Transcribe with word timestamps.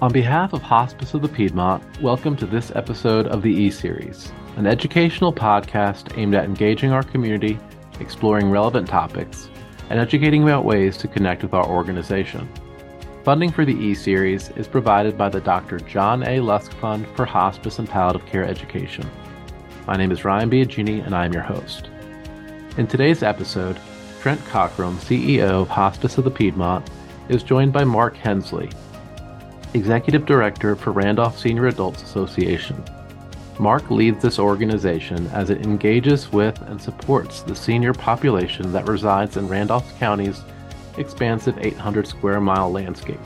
On 0.00 0.12
behalf 0.12 0.52
of 0.52 0.62
Hospice 0.62 1.14
of 1.14 1.22
the 1.22 1.28
Piedmont, 1.28 1.82
welcome 2.00 2.36
to 2.36 2.46
this 2.46 2.70
episode 2.76 3.26
of 3.26 3.42
the 3.42 3.52
E 3.52 3.68
Series, 3.68 4.30
an 4.56 4.64
educational 4.64 5.32
podcast 5.32 6.16
aimed 6.16 6.36
at 6.36 6.44
engaging 6.44 6.92
our 6.92 7.02
community, 7.02 7.58
exploring 7.98 8.48
relevant 8.48 8.86
topics, 8.86 9.50
and 9.90 9.98
educating 9.98 10.44
about 10.44 10.64
ways 10.64 10.96
to 10.98 11.08
connect 11.08 11.42
with 11.42 11.52
our 11.52 11.66
organization. 11.66 12.48
Funding 13.24 13.50
for 13.50 13.64
the 13.64 13.74
E 13.74 13.92
Series 13.92 14.50
is 14.50 14.68
provided 14.68 15.18
by 15.18 15.28
the 15.28 15.40
Dr. 15.40 15.80
John 15.80 16.22
A. 16.28 16.38
Lusk 16.38 16.70
Fund 16.74 17.04
for 17.16 17.24
Hospice 17.26 17.80
and 17.80 17.88
Palliative 17.88 18.24
Care 18.24 18.44
Education. 18.44 19.10
My 19.84 19.96
name 19.96 20.12
is 20.12 20.24
Ryan 20.24 20.48
Biagini, 20.48 21.04
and 21.04 21.12
I 21.12 21.24
am 21.24 21.32
your 21.32 21.42
host. 21.42 21.90
In 22.76 22.86
today's 22.86 23.24
episode, 23.24 23.76
Trent 24.20 24.40
Cockerham, 24.46 24.96
CEO 24.98 25.62
of 25.62 25.68
Hospice 25.68 26.18
of 26.18 26.22
the 26.22 26.30
Piedmont, 26.30 26.88
is 27.28 27.42
joined 27.42 27.72
by 27.72 27.82
Mark 27.82 28.16
Hensley, 28.16 28.70
Executive 29.74 30.24
Director 30.24 30.74
for 30.74 30.92
Randolph 30.92 31.38
Senior 31.38 31.66
Adults 31.66 32.02
Association. 32.02 32.82
Mark 33.58 33.90
leads 33.90 34.22
this 34.22 34.38
organization 34.38 35.26
as 35.28 35.50
it 35.50 35.64
engages 35.66 36.32
with 36.32 36.60
and 36.62 36.80
supports 36.80 37.42
the 37.42 37.54
senior 37.54 37.92
population 37.92 38.72
that 38.72 38.88
resides 38.88 39.36
in 39.36 39.48
Randolph 39.48 39.98
County's 39.98 40.42
expansive 40.96 41.58
800 41.58 42.06
square 42.06 42.40
mile 42.40 42.70
landscape. 42.70 43.20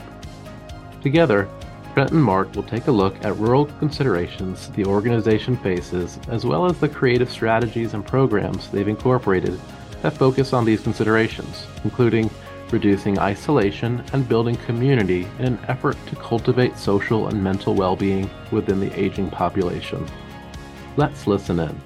Together, 1.01 1.47
Trent 1.93 2.11
and 2.11 2.23
Mark 2.23 2.53
will 2.55 2.63
take 2.63 2.87
a 2.87 2.91
look 2.91 3.23
at 3.23 3.37
rural 3.37 3.65
considerations 3.65 4.69
the 4.69 4.85
organization 4.85 5.55
faces, 5.57 6.17
as 6.27 6.45
well 6.45 6.65
as 6.65 6.79
the 6.79 6.89
creative 6.89 7.31
strategies 7.31 7.93
and 7.93 8.05
programs 8.05 8.69
they've 8.69 8.87
incorporated 8.87 9.59
that 10.01 10.17
focus 10.17 10.51
on 10.51 10.65
these 10.65 10.81
considerations, 10.81 11.65
including 11.83 12.29
reducing 12.73 13.19
isolation, 13.19 14.03
and 14.11 14.27
building 14.27 14.57
community 14.57 15.25
in 15.39 15.45
an 15.45 15.59
effort 15.69 15.95
to 16.07 16.15
cultivate 16.17 16.77
social 16.77 17.29
and 17.29 17.41
mental 17.41 17.75
well 17.75 17.95
being 17.95 18.29
within 18.51 18.79
the 18.81 18.91
aging 18.99 19.29
population. 19.29 20.05
Let's 20.97 21.27
listen 21.27 21.59
in. 21.59 21.81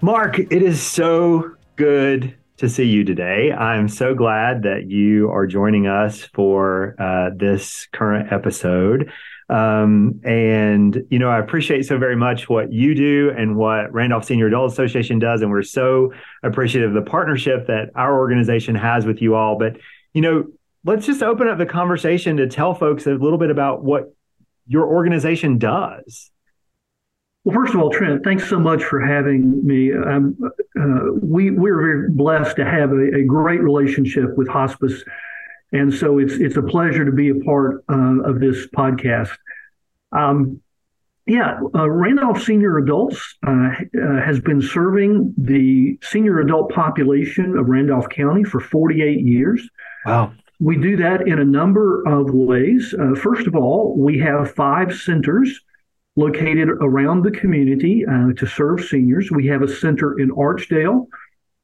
Mark, 0.00 0.38
it 0.38 0.62
is 0.62 0.80
so 0.80 1.56
good 1.74 2.34
to 2.56 2.68
see 2.68 2.84
you 2.84 3.04
today. 3.04 3.52
I'm 3.52 3.88
so 3.88 4.14
glad 4.14 4.62
that 4.62 4.86
you 4.88 5.30
are 5.30 5.46
joining 5.46 5.86
us 5.86 6.24
for 6.32 6.94
uh, 6.98 7.30
this 7.36 7.86
current 7.92 8.32
episode. 8.32 9.10
Um, 9.48 10.20
and, 10.24 11.04
you 11.08 11.18
know, 11.18 11.28
I 11.28 11.38
appreciate 11.38 11.86
so 11.86 11.98
very 11.98 12.16
much 12.16 12.48
what 12.48 12.72
you 12.72 12.94
do 12.94 13.32
and 13.36 13.56
what 13.56 13.92
Randolph 13.92 14.24
Senior 14.24 14.48
Adult 14.48 14.72
Association 14.72 15.18
does. 15.18 15.42
And 15.42 15.50
we're 15.50 15.62
so 15.62 16.12
appreciative 16.42 16.96
of 16.96 17.04
the 17.04 17.08
partnership 17.08 17.68
that 17.68 17.90
our 17.94 18.18
organization 18.18 18.74
has 18.74 19.06
with 19.06 19.22
you 19.22 19.36
all. 19.36 19.56
But, 19.58 19.76
you 20.14 20.20
know, 20.20 20.46
let's 20.84 21.06
just 21.06 21.22
open 21.22 21.46
up 21.48 21.58
the 21.58 21.66
conversation 21.66 22.36
to 22.38 22.48
tell 22.48 22.74
folks 22.74 23.06
a 23.06 23.14
little 23.14 23.38
bit 23.38 23.50
about 23.50 23.84
what 23.84 24.12
your 24.66 24.86
organization 24.86 25.58
does. 25.58 26.30
Well, 27.44 27.54
first 27.54 27.74
of 27.74 27.80
all, 27.80 27.90
Trent, 27.90 28.24
thanks 28.24 28.48
so 28.48 28.58
much 28.58 28.82
for 28.82 29.00
having 29.00 29.64
me. 29.64 29.92
Um, 29.92 30.36
uh, 30.76 31.12
we 31.22 31.52
we're 31.52 31.80
very 31.80 32.10
blessed 32.10 32.56
to 32.56 32.64
have 32.64 32.90
a, 32.90 33.18
a 33.18 33.22
great 33.22 33.62
relationship 33.62 34.36
with 34.36 34.48
hospice 34.48 35.04
and 35.72 35.92
so 35.92 36.18
it's 36.18 36.34
it's 36.34 36.56
a 36.56 36.62
pleasure 36.62 37.04
to 37.04 37.12
be 37.12 37.30
a 37.30 37.34
part 37.44 37.84
uh, 37.88 38.20
of 38.22 38.40
this 38.40 38.66
podcast. 38.68 39.36
Um, 40.12 40.60
yeah, 41.26 41.58
uh, 41.74 41.90
Randolph 41.90 42.40
Senior 42.42 42.78
Adults 42.78 43.36
uh, 43.44 43.50
uh, 43.50 44.22
has 44.24 44.38
been 44.40 44.62
serving 44.62 45.34
the 45.36 45.98
senior 46.00 46.38
adult 46.38 46.72
population 46.72 47.58
of 47.58 47.66
Randolph 47.66 48.08
County 48.08 48.44
for 48.44 48.60
48 48.60 49.20
years. 49.26 49.68
Wow. 50.04 50.32
We 50.60 50.76
do 50.76 50.96
that 50.98 51.26
in 51.26 51.40
a 51.40 51.44
number 51.44 52.06
of 52.06 52.32
ways. 52.32 52.94
Uh, 52.98 53.14
first 53.16 53.48
of 53.48 53.56
all, 53.56 53.96
we 53.98 54.18
have 54.20 54.54
five 54.54 54.94
centers 54.94 55.60
located 56.14 56.68
around 56.68 57.22
the 57.22 57.30
community 57.32 58.04
uh, 58.06 58.32
to 58.34 58.46
serve 58.46 58.84
seniors. 58.84 59.30
We 59.30 59.48
have 59.48 59.62
a 59.62 59.68
center 59.68 60.18
in 60.18 60.30
Archdale, 60.30 61.08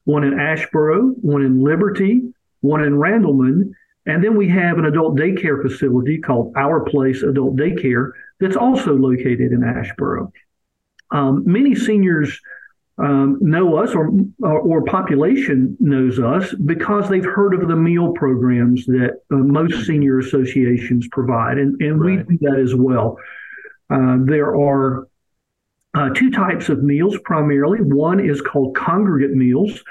one 0.04 0.24
in 0.24 0.34
Asheboro, 0.34 1.14
one 1.20 1.42
in 1.42 1.62
Liberty, 1.62 2.20
one 2.60 2.82
in 2.82 2.94
Randleman, 2.94 3.70
and 4.06 4.22
then 4.22 4.36
we 4.36 4.48
have 4.48 4.78
an 4.78 4.84
adult 4.84 5.16
daycare 5.16 5.62
facility 5.62 6.18
called 6.18 6.52
Our 6.56 6.80
Place 6.80 7.22
Adult 7.22 7.56
Daycare 7.56 8.12
that's 8.40 8.56
also 8.56 8.94
located 8.94 9.52
in 9.52 9.60
Asheboro. 9.60 10.32
Um, 11.12 11.44
many 11.46 11.74
seniors 11.74 12.40
um, 12.98 13.38
know 13.40 13.76
us 13.76 13.94
or, 13.94 14.10
or 14.42 14.84
population 14.84 15.76
knows 15.80 16.18
us 16.18 16.52
because 16.54 17.08
they've 17.08 17.24
heard 17.24 17.54
of 17.54 17.68
the 17.68 17.76
meal 17.76 18.12
programs 18.12 18.84
that 18.86 19.20
uh, 19.30 19.36
most 19.36 19.86
senior 19.86 20.18
associations 20.18 21.08
provide, 21.08 21.58
and, 21.58 21.80
and 21.80 22.00
right. 22.00 22.26
we 22.26 22.36
do 22.36 22.50
that 22.50 22.58
as 22.58 22.74
well. 22.74 23.16
Uh, 23.88 24.18
there 24.24 24.56
are 24.56 25.08
uh, 25.94 26.10
two 26.10 26.30
types 26.30 26.68
of 26.68 26.82
meals 26.82 27.16
primarily. 27.24 27.80
One 27.80 28.20
is 28.20 28.40
called 28.40 28.74
congregate 28.74 29.36
meals, 29.36 29.82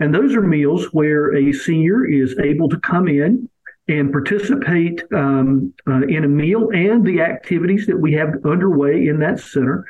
and 0.00 0.14
those 0.14 0.34
are 0.34 0.42
meals 0.42 0.86
where 0.92 1.36
a 1.36 1.52
senior 1.52 2.06
is 2.06 2.38
able 2.38 2.68
to 2.68 2.78
come 2.80 3.08
in 3.08 3.48
and 3.88 4.12
participate 4.12 5.02
um, 5.12 5.72
uh, 5.86 6.02
in 6.02 6.24
a 6.24 6.28
meal 6.28 6.68
and 6.74 7.04
the 7.04 7.20
activities 7.20 7.86
that 7.86 7.98
we 7.98 8.12
have 8.12 8.34
underway 8.44 9.06
in 9.06 9.18
that 9.20 9.40
center. 9.40 9.86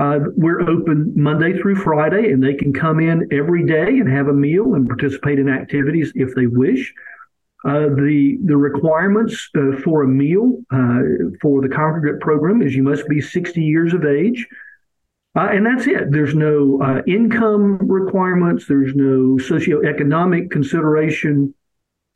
Uh, 0.00 0.18
we're 0.34 0.62
open 0.62 1.12
Monday 1.14 1.58
through 1.58 1.76
Friday, 1.76 2.32
and 2.32 2.42
they 2.42 2.54
can 2.54 2.72
come 2.72 3.00
in 3.00 3.28
every 3.30 3.66
day 3.66 3.98
and 3.98 4.10
have 4.10 4.28
a 4.28 4.32
meal 4.32 4.74
and 4.74 4.88
participate 4.88 5.38
in 5.38 5.48
activities 5.48 6.10
if 6.14 6.34
they 6.34 6.46
wish. 6.46 6.92
Uh, 7.62 7.90
the 7.90 8.38
the 8.46 8.56
requirements 8.56 9.50
uh, 9.54 9.78
for 9.84 10.02
a 10.02 10.08
meal 10.08 10.58
uh, 10.70 11.00
for 11.42 11.60
the 11.60 11.68
congregate 11.68 12.18
program 12.20 12.62
is 12.62 12.74
you 12.74 12.82
must 12.82 13.06
be 13.06 13.20
60 13.20 13.60
years 13.60 13.92
of 13.92 14.06
age, 14.06 14.48
uh, 15.36 15.48
and 15.52 15.66
that's 15.66 15.86
it. 15.86 16.10
There's 16.10 16.34
no 16.34 16.80
uh, 16.82 17.02
income 17.06 17.76
requirements. 17.86 18.64
There's 18.66 18.94
no 18.94 19.36
socioeconomic 19.36 20.50
consideration. 20.50 21.54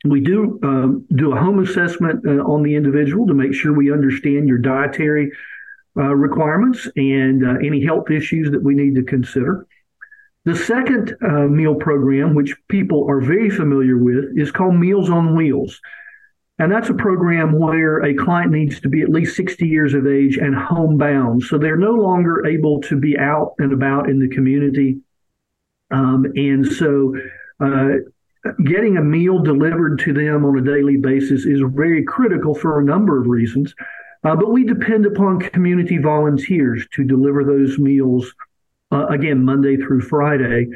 We 0.05 0.21
do 0.21 0.59
um, 0.63 1.05
do 1.15 1.33
a 1.33 1.39
home 1.39 1.59
assessment 1.59 2.25
uh, 2.25 2.43
on 2.43 2.63
the 2.63 2.75
individual 2.75 3.25
to 3.27 3.33
make 3.33 3.53
sure 3.53 3.73
we 3.73 3.91
understand 3.91 4.47
your 4.47 4.59
dietary 4.59 5.31
uh, 5.97 6.13
requirements 6.15 6.87
and 6.95 7.45
uh, 7.45 7.55
any 7.65 7.83
health 7.83 8.11
issues 8.11 8.51
that 8.51 8.61
we 8.61 8.75
need 8.75 8.95
to 8.95 9.03
consider. 9.03 9.65
The 10.43 10.55
second 10.55 11.15
uh, 11.27 11.47
meal 11.47 11.75
program, 11.75 12.35
which 12.35 12.55
people 12.67 13.09
are 13.09 13.19
very 13.19 13.49
familiar 13.49 13.97
with, 13.97 14.37
is 14.37 14.51
called 14.51 14.75
Meals 14.75 15.09
on 15.09 15.35
Wheels. 15.35 15.79
And 16.59 16.71
that's 16.71 16.89
a 16.89 16.93
program 16.93 17.57
where 17.57 18.03
a 18.03 18.13
client 18.13 18.51
needs 18.51 18.79
to 18.81 18.89
be 18.89 19.01
at 19.01 19.09
least 19.09 19.35
60 19.35 19.67
years 19.67 19.93
of 19.93 20.07
age 20.07 20.37
and 20.37 20.55
homebound. 20.55 21.43
So 21.43 21.57
they're 21.57 21.75
no 21.75 21.91
longer 21.91 22.45
able 22.45 22.79
to 22.81 22.95
be 22.95 23.17
out 23.17 23.55
and 23.57 23.73
about 23.73 24.09
in 24.09 24.19
the 24.19 24.29
community. 24.29 24.99
Um, 25.91 26.25
and 26.35 26.65
so 26.65 27.15
uh, 27.59 27.89
getting 28.63 28.97
a 28.97 29.03
meal 29.03 29.39
delivered 29.39 29.99
to 29.99 30.13
them 30.13 30.45
on 30.45 30.57
a 30.57 30.61
daily 30.61 30.97
basis 30.97 31.45
is 31.45 31.61
very 31.73 32.03
critical 32.03 32.53
for 32.53 32.79
a 32.79 32.83
number 32.83 33.19
of 33.19 33.27
reasons. 33.27 33.73
Uh, 34.23 34.35
but 34.35 34.51
we 34.51 34.63
depend 34.63 35.05
upon 35.05 35.39
community 35.39 35.97
volunteers 35.97 36.85
to 36.93 37.03
deliver 37.03 37.43
those 37.43 37.77
meals, 37.77 38.33
uh, 38.91 39.05
again, 39.07 39.43
Monday 39.43 39.77
through 39.77 40.01
Friday, 40.01 40.67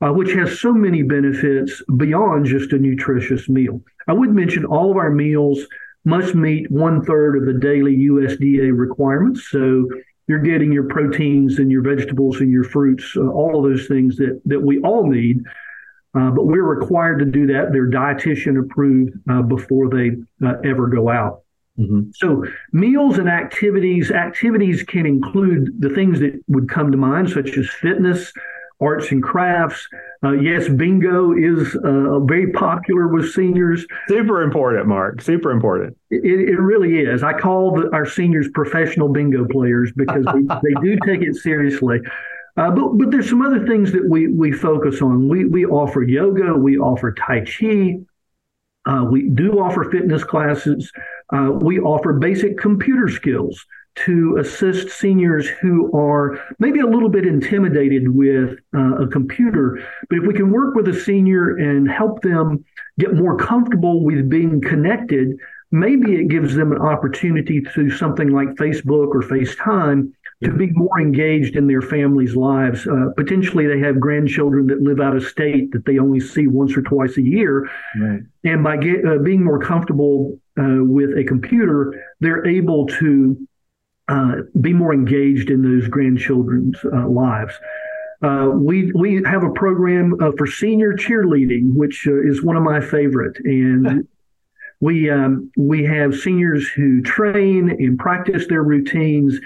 uh, 0.00 0.12
which 0.12 0.32
has 0.32 0.60
so 0.60 0.72
many 0.72 1.02
benefits 1.02 1.82
beyond 1.96 2.46
just 2.46 2.72
a 2.72 2.78
nutritious 2.78 3.48
meal. 3.48 3.80
I 4.08 4.12
would 4.12 4.34
mention 4.34 4.64
all 4.64 4.90
of 4.90 4.96
our 4.96 5.10
meals 5.10 5.60
must 6.04 6.34
meet 6.34 6.70
one 6.70 7.04
third 7.04 7.36
of 7.36 7.46
the 7.46 7.60
daily 7.60 7.96
USDA 7.96 8.76
requirements. 8.76 9.48
So 9.50 9.88
you're 10.28 10.40
getting 10.40 10.72
your 10.72 10.88
proteins 10.88 11.58
and 11.58 11.70
your 11.70 11.82
vegetables 11.82 12.40
and 12.40 12.50
your 12.50 12.64
fruits, 12.64 13.16
uh, 13.16 13.28
all 13.28 13.64
of 13.64 13.70
those 13.70 13.86
things 13.86 14.16
that, 14.16 14.40
that 14.44 14.60
we 14.60 14.80
all 14.80 15.06
need 15.08 15.42
uh, 16.16 16.30
but 16.30 16.46
we're 16.46 16.64
required 16.64 17.18
to 17.18 17.24
do 17.24 17.46
that. 17.48 17.72
They're 17.72 17.90
dietitian 17.90 18.58
approved 18.58 19.12
uh, 19.28 19.42
before 19.42 19.90
they 19.90 20.12
uh, 20.46 20.54
ever 20.64 20.86
go 20.88 21.08
out. 21.08 21.42
Mm-hmm. 21.78 22.10
So 22.14 22.44
meals 22.72 23.18
and 23.18 23.28
activities, 23.28 24.10
activities 24.10 24.82
can 24.82 25.04
include 25.04 25.80
the 25.80 25.90
things 25.90 26.20
that 26.20 26.42
would 26.48 26.70
come 26.70 26.90
to 26.90 26.96
mind, 26.96 27.28
such 27.30 27.58
as 27.58 27.68
fitness, 27.68 28.32
arts 28.80 29.10
and 29.10 29.22
crafts. 29.22 29.86
Uh, 30.24 30.32
yes, 30.32 30.68
bingo 30.68 31.32
is 31.32 31.76
uh, 31.84 32.18
very 32.20 32.50
popular 32.52 33.08
with 33.08 33.30
seniors. 33.32 33.86
Super 34.08 34.42
important, 34.42 34.86
Mark. 34.86 35.20
Super 35.20 35.50
important. 35.50 35.96
It, 36.10 36.24
it 36.24 36.60
really 36.60 37.00
is. 37.00 37.22
I 37.22 37.38
call 37.38 37.74
the, 37.76 37.90
our 37.92 38.06
seniors 38.06 38.48
professional 38.54 39.08
bingo 39.08 39.46
players 39.46 39.92
because 39.94 40.24
they, 40.24 40.42
they 40.62 40.80
do 40.80 40.98
take 41.04 41.22
it 41.22 41.36
seriously. 41.36 42.00
Uh, 42.56 42.70
but 42.70 42.96
but 42.96 43.10
there's 43.10 43.28
some 43.28 43.42
other 43.42 43.66
things 43.66 43.92
that 43.92 44.08
we 44.08 44.28
we 44.28 44.50
focus 44.52 45.02
on. 45.02 45.28
We 45.28 45.44
we 45.44 45.66
offer 45.66 46.02
yoga, 46.02 46.54
we 46.54 46.78
offer 46.78 47.12
tai 47.12 47.44
chi, 47.44 47.98
uh, 48.86 49.04
we 49.10 49.28
do 49.30 49.58
offer 49.60 49.90
fitness 49.90 50.24
classes. 50.24 50.90
Uh, 51.32 51.50
we 51.60 51.80
offer 51.80 52.12
basic 52.14 52.56
computer 52.56 53.08
skills 53.08 53.64
to 53.96 54.36
assist 54.38 54.90
seniors 54.90 55.48
who 55.48 55.90
are 55.98 56.38
maybe 56.58 56.80
a 56.80 56.86
little 56.86 57.08
bit 57.08 57.26
intimidated 57.26 58.14
with 58.14 58.58
uh, 58.74 58.96
a 58.96 59.08
computer. 59.08 59.82
But 60.08 60.18
if 60.18 60.26
we 60.26 60.34
can 60.34 60.50
work 60.50 60.74
with 60.74 60.86
a 60.88 61.00
senior 61.00 61.56
and 61.56 61.90
help 61.90 62.22
them 62.22 62.64
get 62.98 63.14
more 63.14 63.36
comfortable 63.36 64.04
with 64.04 64.28
being 64.28 64.60
connected, 64.60 65.38
maybe 65.70 66.14
it 66.14 66.28
gives 66.28 66.54
them 66.54 66.72
an 66.72 66.78
opportunity 66.78 67.60
through 67.60 67.90
something 67.90 68.30
like 68.30 68.48
Facebook 68.50 69.08
or 69.08 69.22
FaceTime 69.22 70.12
to 70.44 70.52
be 70.52 70.70
more 70.72 71.00
engaged 71.00 71.56
in 71.56 71.66
their 71.66 71.80
families' 71.80 72.36
lives. 72.36 72.86
Uh, 72.86 73.06
potentially, 73.16 73.66
they 73.66 73.80
have 73.80 73.98
grandchildren 73.98 74.66
that 74.66 74.82
live 74.82 75.00
out 75.00 75.16
of 75.16 75.24
state 75.24 75.72
that 75.72 75.86
they 75.86 75.98
only 75.98 76.20
see 76.20 76.46
once 76.46 76.76
or 76.76 76.82
twice 76.82 77.16
a 77.16 77.22
year. 77.22 77.68
Right. 77.98 78.20
And 78.44 78.62
by 78.62 78.76
get, 78.76 79.04
uh, 79.04 79.18
being 79.18 79.42
more 79.42 79.58
comfortable 79.58 80.38
uh, 80.58 80.84
with 80.84 81.16
a 81.16 81.24
computer, 81.24 81.94
they're 82.20 82.46
able 82.46 82.86
to 82.86 83.48
uh, 84.08 84.36
be 84.60 84.72
more 84.72 84.92
engaged 84.92 85.50
in 85.50 85.62
those 85.62 85.88
grandchildren's 85.88 86.78
uh, 86.84 87.08
lives. 87.08 87.54
Uh, 88.22 88.50
we 88.54 88.92
we 88.92 89.22
have 89.26 89.42
a 89.42 89.50
program 89.50 90.16
for 90.38 90.46
senior 90.46 90.94
cheerleading, 90.94 91.74
which 91.74 92.06
is 92.06 92.42
one 92.42 92.56
of 92.56 92.62
my 92.62 92.80
favorite, 92.80 93.36
and 93.44 94.06
we 94.80 95.10
um, 95.10 95.50
we 95.56 95.84
have 95.84 96.14
seniors 96.14 96.68
who 96.68 97.02
train 97.02 97.70
and 97.70 97.98
practice 97.98 98.46
their 98.48 98.62
routines 98.62 99.38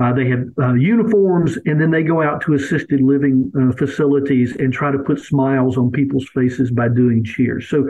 uh, 0.00 0.14
they 0.14 0.26
have 0.28 0.46
uh, 0.58 0.72
uniforms, 0.72 1.58
and 1.66 1.78
then 1.78 1.90
they 1.90 2.02
go 2.02 2.22
out 2.22 2.40
to 2.40 2.54
assisted 2.54 3.02
living 3.02 3.52
uh, 3.54 3.70
facilities 3.76 4.56
and 4.56 4.72
try 4.72 4.90
to 4.90 4.98
put 4.98 5.20
smiles 5.20 5.76
on 5.76 5.90
people's 5.90 6.26
faces 6.30 6.70
by 6.70 6.88
doing 6.88 7.22
cheers. 7.22 7.68
So 7.68 7.86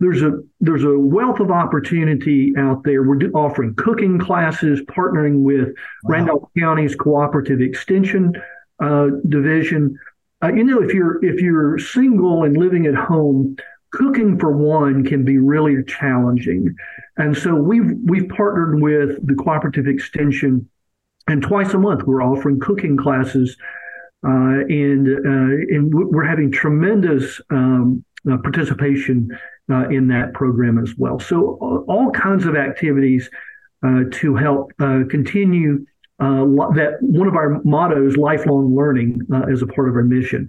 there's 0.00 0.22
a 0.22 0.40
there's 0.60 0.82
a 0.82 0.98
wealth 0.98 1.38
of 1.38 1.52
opportunity 1.52 2.52
out 2.58 2.82
there. 2.82 3.04
We're 3.04 3.14
do, 3.14 3.30
offering 3.32 3.76
cooking 3.76 4.18
classes, 4.18 4.80
partnering 4.86 5.42
with 5.42 5.68
wow. 5.68 6.14
Randolph 6.14 6.48
County's 6.58 6.96
Cooperative 6.96 7.60
Extension 7.60 8.32
uh, 8.80 9.10
Division. 9.28 9.96
Uh, 10.42 10.48
you 10.48 10.64
know, 10.64 10.82
if 10.82 10.92
you're 10.92 11.24
if 11.24 11.40
you're 11.40 11.78
single 11.78 12.42
and 12.42 12.56
living 12.56 12.86
at 12.86 12.96
home, 12.96 13.56
cooking 13.92 14.38
for 14.38 14.52
one 14.56 15.04
can 15.04 15.24
be 15.24 15.38
really 15.38 15.82
challenging, 15.84 16.74
and 17.16 17.36
so 17.36 17.54
we've 17.54 17.92
we've 18.04 18.28
partnered 18.28 18.80
with 18.80 19.26
the 19.26 19.34
Cooperative 19.34 19.86
Extension 19.86 20.68
and 21.28 21.42
twice 21.42 21.72
a 21.72 21.78
month 21.78 22.02
we're 22.04 22.22
offering 22.22 22.58
cooking 22.58 22.96
classes 22.96 23.56
uh, 24.26 24.62
and 24.68 25.08
uh, 25.08 25.74
and 25.74 25.92
we're 25.92 26.24
having 26.24 26.50
tremendous 26.50 27.40
um, 27.50 28.04
uh, 28.30 28.36
participation 28.38 29.28
uh, 29.70 29.88
in 29.88 30.08
that 30.08 30.32
program 30.32 30.78
as 30.78 30.94
well. 30.96 31.18
So 31.18 31.84
all 31.88 32.10
kinds 32.12 32.46
of 32.46 32.56
activities 32.56 33.28
uh, 33.84 34.04
to 34.12 34.36
help 34.36 34.72
uh, 34.80 35.00
continue 35.10 35.84
that 36.20 36.98
one 37.00 37.26
of 37.26 37.34
our 37.34 37.60
mottos, 37.64 38.16
lifelong 38.16 38.76
learning, 38.76 39.20
as 39.50 39.60
a 39.60 39.66
part 39.66 39.88
of 39.88 39.96
our 39.96 40.04
mission. 40.04 40.46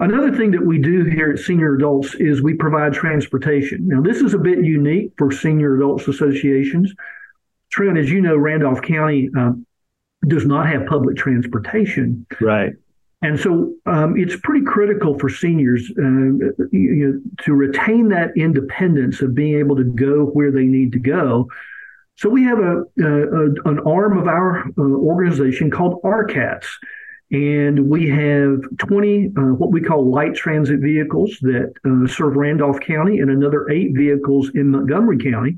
Another 0.00 0.36
thing 0.36 0.52
that 0.52 0.64
we 0.64 0.78
do 0.78 1.04
here 1.04 1.32
at 1.32 1.40
Senior 1.40 1.74
Adults 1.74 2.14
is 2.14 2.40
we 2.40 2.54
provide 2.54 2.92
transportation. 2.92 3.88
Now, 3.88 4.00
this 4.00 4.18
is 4.18 4.32
a 4.32 4.38
bit 4.38 4.64
unique 4.64 5.12
for 5.18 5.32
senior 5.32 5.74
adults 5.74 6.06
associations. 6.06 6.94
Trent, 7.70 7.98
as 7.98 8.08
you 8.08 8.20
know, 8.20 8.36
Randolph 8.36 8.80
County 8.80 9.28
does 10.26 10.46
not 10.46 10.68
have 10.68 10.86
public 10.86 11.16
transportation. 11.16 12.26
Right. 12.40 12.72
And 13.22 13.38
so 13.38 13.74
um, 13.86 14.16
it's 14.16 14.36
pretty 14.44 14.64
critical 14.64 15.18
for 15.18 15.28
seniors 15.28 15.90
uh, 15.98 16.02
you 16.02 16.52
know, 16.70 17.20
to 17.44 17.52
retain 17.52 18.08
that 18.10 18.30
independence 18.36 19.20
of 19.20 19.34
being 19.34 19.58
able 19.58 19.74
to 19.76 19.84
go 19.84 20.26
where 20.26 20.52
they 20.52 20.64
need 20.64 20.92
to 20.92 21.00
go. 21.00 21.48
So 22.14 22.28
we 22.28 22.44
have 22.44 22.58
a, 22.58 22.84
a 23.00 23.46
an 23.64 23.80
arm 23.86 24.18
of 24.18 24.28
our 24.28 24.60
uh, 24.60 24.80
organization 24.80 25.70
called 25.70 26.00
RCATS, 26.02 26.66
and 27.30 27.90
we 27.90 28.08
have 28.08 28.62
20 28.78 29.32
uh, 29.36 29.40
what 29.54 29.70
we 29.70 29.82
call 29.82 30.10
light 30.10 30.34
transit 30.34 30.80
vehicles 30.80 31.36
that 31.42 31.72
uh, 31.84 32.06
serve 32.10 32.36
Randolph 32.36 32.80
County 32.80 33.18
and 33.18 33.30
another 33.30 33.68
eight 33.70 33.90
vehicles 33.94 34.50
in 34.54 34.70
Montgomery 34.70 35.18
County. 35.18 35.56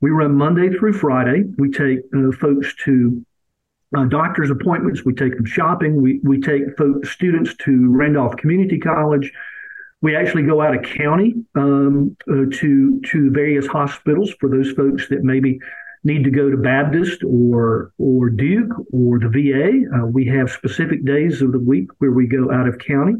We 0.00 0.10
run 0.10 0.34
Monday 0.34 0.70
through 0.70 0.94
Friday. 0.94 1.44
We 1.58 1.70
take 1.72 1.98
uh, 2.16 2.30
folks 2.32 2.74
to 2.84 3.24
uh, 3.96 4.04
doctor's 4.04 4.50
appointments. 4.50 5.04
We 5.04 5.14
take 5.14 5.36
them 5.36 5.44
shopping. 5.44 6.00
We 6.00 6.20
we 6.22 6.40
take 6.40 6.76
folks, 6.78 7.10
students 7.10 7.56
to 7.64 7.90
Randolph 7.90 8.36
Community 8.36 8.78
College. 8.78 9.32
We 10.02 10.16
actually 10.16 10.44
go 10.44 10.62
out 10.62 10.74
of 10.74 10.82
county 10.82 11.34
um, 11.56 12.16
uh, 12.30 12.46
to 12.52 13.00
to 13.00 13.30
various 13.32 13.66
hospitals 13.66 14.32
for 14.38 14.48
those 14.48 14.70
folks 14.72 15.08
that 15.08 15.24
maybe 15.24 15.58
need 16.04 16.24
to 16.24 16.30
go 16.30 16.50
to 16.50 16.56
Baptist 16.56 17.22
or 17.24 17.92
or 17.98 18.30
Duke 18.30 18.72
or 18.92 19.18
the 19.18 19.28
VA. 19.28 19.84
Uh, 19.96 20.06
we 20.06 20.26
have 20.26 20.50
specific 20.50 21.04
days 21.04 21.42
of 21.42 21.52
the 21.52 21.58
week 21.58 21.88
where 21.98 22.12
we 22.12 22.26
go 22.26 22.50
out 22.52 22.68
of 22.68 22.78
county. 22.78 23.14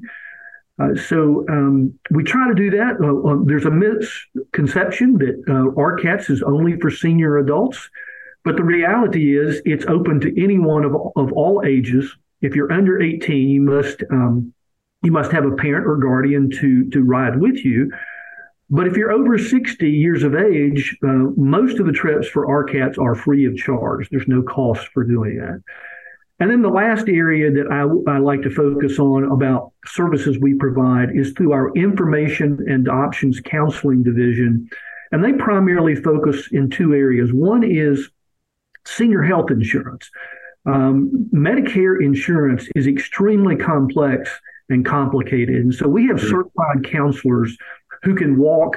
Uh, 0.81 0.95
so 0.95 1.45
um, 1.49 1.93
we 2.11 2.25
try 2.25 2.49
to 2.49 2.55
do 2.55 2.71
that. 2.71 2.97
Uh, 3.03 3.29
uh, 3.29 3.39
there's 3.45 3.67
a 3.67 3.71
misconception 3.71 5.19
that 5.19 5.43
uh, 5.47 5.75
RCATS 5.79 6.31
is 6.31 6.43
only 6.43 6.79
for 6.81 6.91
senior 6.91 7.39
adults. 7.39 7.91
But 8.45 8.57
the 8.57 8.65
reality 8.65 9.37
is, 9.39 9.61
it's 9.67 9.85
open 9.85 10.19
to 10.21 10.43
anyone 10.43 10.85
of, 10.85 10.95
of 11.17 11.33
all 11.33 11.63
ages. 11.67 12.11
If 12.41 12.55
you're 12.55 12.73
under 12.73 13.03
18, 13.03 13.49
you 13.49 13.61
must 13.61 14.03
um, 14.11 14.55
you 15.03 15.13
must 15.13 15.33
have 15.33 15.45
a 15.45 15.55
parent 15.57 15.87
or 15.87 15.99
guardian 15.99 16.51
to 16.51 16.89
to 16.91 17.03
ride 17.03 17.39
with 17.39 17.63
you. 17.63 17.93
But 18.71 18.87
if 18.87 18.97
you're 18.97 19.11
over 19.11 19.37
60 19.37 19.91
years 19.91 20.23
of 20.23 20.37
age, 20.37 20.97
uh, 21.03 21.31
most 21.37 21.81
of 21.81 21.87
the 21.87 21.93
trips 21.93 22.29
for 22.29 22.47
RCATS 22.47 22.99
are 22.99 23.17
free 23.17 23.45
of 23.45 23.57
charge. 23.57 24.09
There's 24.09 24.29
no 24.29 24.43
cost 24.43 24.89
for 24.95 25.03
doing 25.03 25.39
that. 25.39 25.61
And 26.39 26.51
then 26.51 26.63
the 26.63 26.71
last 26.71 27.09
area 27.09 27.51
that 27.51 27.67
I, 27.71 28.11
I, 28.11 28.19
like 28.19 28.41
to 28.43 28.51
focus 28.51 28.99
on 28.99 29.25
about 29.25 29.73
services 29.85 30.39
we 30.41 30.55
provide 30.55 31.11
is 31.15 31.33
through 31.33 31.53
our 31.53 31.71
information 31.75 32.59
and 32.67 32.89
options 32.89 33.41
counseling 33.41 34.03
division. 34.03 34.67
And 35.13 35.23
they 35.23 35.35
primarily 35.35 35.97
focus 35.97 36.49
in 36.51 36.71
two 36.71 36.95
areas. 36.95 37.31
One 37.31 37.63
is 37.63 38.09
senior 38.87 39.23
health 39.23 39.51
insurance. 39.51 40.11
Um, 40.65 41.29
Medicare 41.35 42.03
insurance 42.03 42.69
is 42.75 42.87
extremely 42.87 43.57
complex 43.57 44.31
and 44.71 44.87
complicated. 44.87 45.57
And 45.57 45.75
so 45.75 45.89
we 45.89 46.07
have 46.07 46.21
certified 46.21 46.85
counselors 46.85 47.55
who 48.03 48.15
can 48.15 48.39
walk 48.39 48.77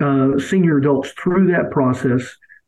uh, 0.00 0.38
senior 0.38 0.78
adults 0.78 1.10
through 1.10 1.52
that 1.52 1.70
process 1.70 2.22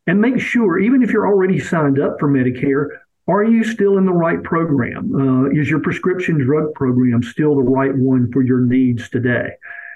and 0.06 0.20
make 0.20 0.40
sure, 0.40 0.78
even 0.78 1.02
if 1.02 1.10
you're 1.10 1.26
already 1.26 1.58
signed 1.58 2.00
up 2.00 2.16
for 2.18 2.28
Medicare, 2.28 2.88
are 3.28 3.44
you 3.44 3.62
still 3.62 3.98
in 3.98 4.04
the 4.04 4.12
right 4.12 4.42
program? 4.42 5.14
Uh, 5.14 5.50
is 5.50 5.70
your 5.70 5.80
prescription 5.80 6.38
drug 6.38 6.74
program 6.74 7.22
still 7.22 7.54
the 7.54 7.62
right 7.62 7.94
one 7.94 8.30
for 8.32 8.42
your 8.42 8.60
needs 8.60 9.08
today? 9.08 9.50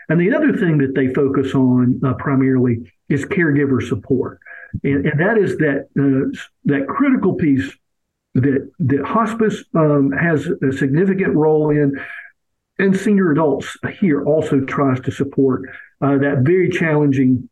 And 0.08 0.20
the 0.20 0.32
other 0.32 0.56
thing 0.56 0.78
that 0.78 0.94
they 0.94 1.12
focus 1.12 1.54
on 1.54 2.00
uh, 2.04 2.14
primarily 2.14 2.93
is 3.08 3.24
caregiver 3.24 3.82
support 3.82 4.41
and, 4.84 5.06
and 5.06 5.20
that 5.20 5.38
is 5.38 5.56
that 5.58 5.88
uh, 5.98 6.38
that 6.65 6.86
critical 6.88 7.34
piece 7.34 7.70
that 8.34 8.70
that 8.79 9.05
hospice 9.05 9.65
um, 9.74 10.12
has 10.12 10.46
a 10.46 10.72
significant 10.72 11.34
role 11.34 11.70
in, 11.70 11.98
and 12.79 12.97
senior 12.97 13.33
adults 13.33 13.77
here 13.99 14.25
also 14.25 14.61
tries 14.61 15.01
to 15.01 15.11
support 15.11 15.63
uh, 16.01 16.19
that 16.19 16.43
very 16.43 16.69
challenging 16.69 17.49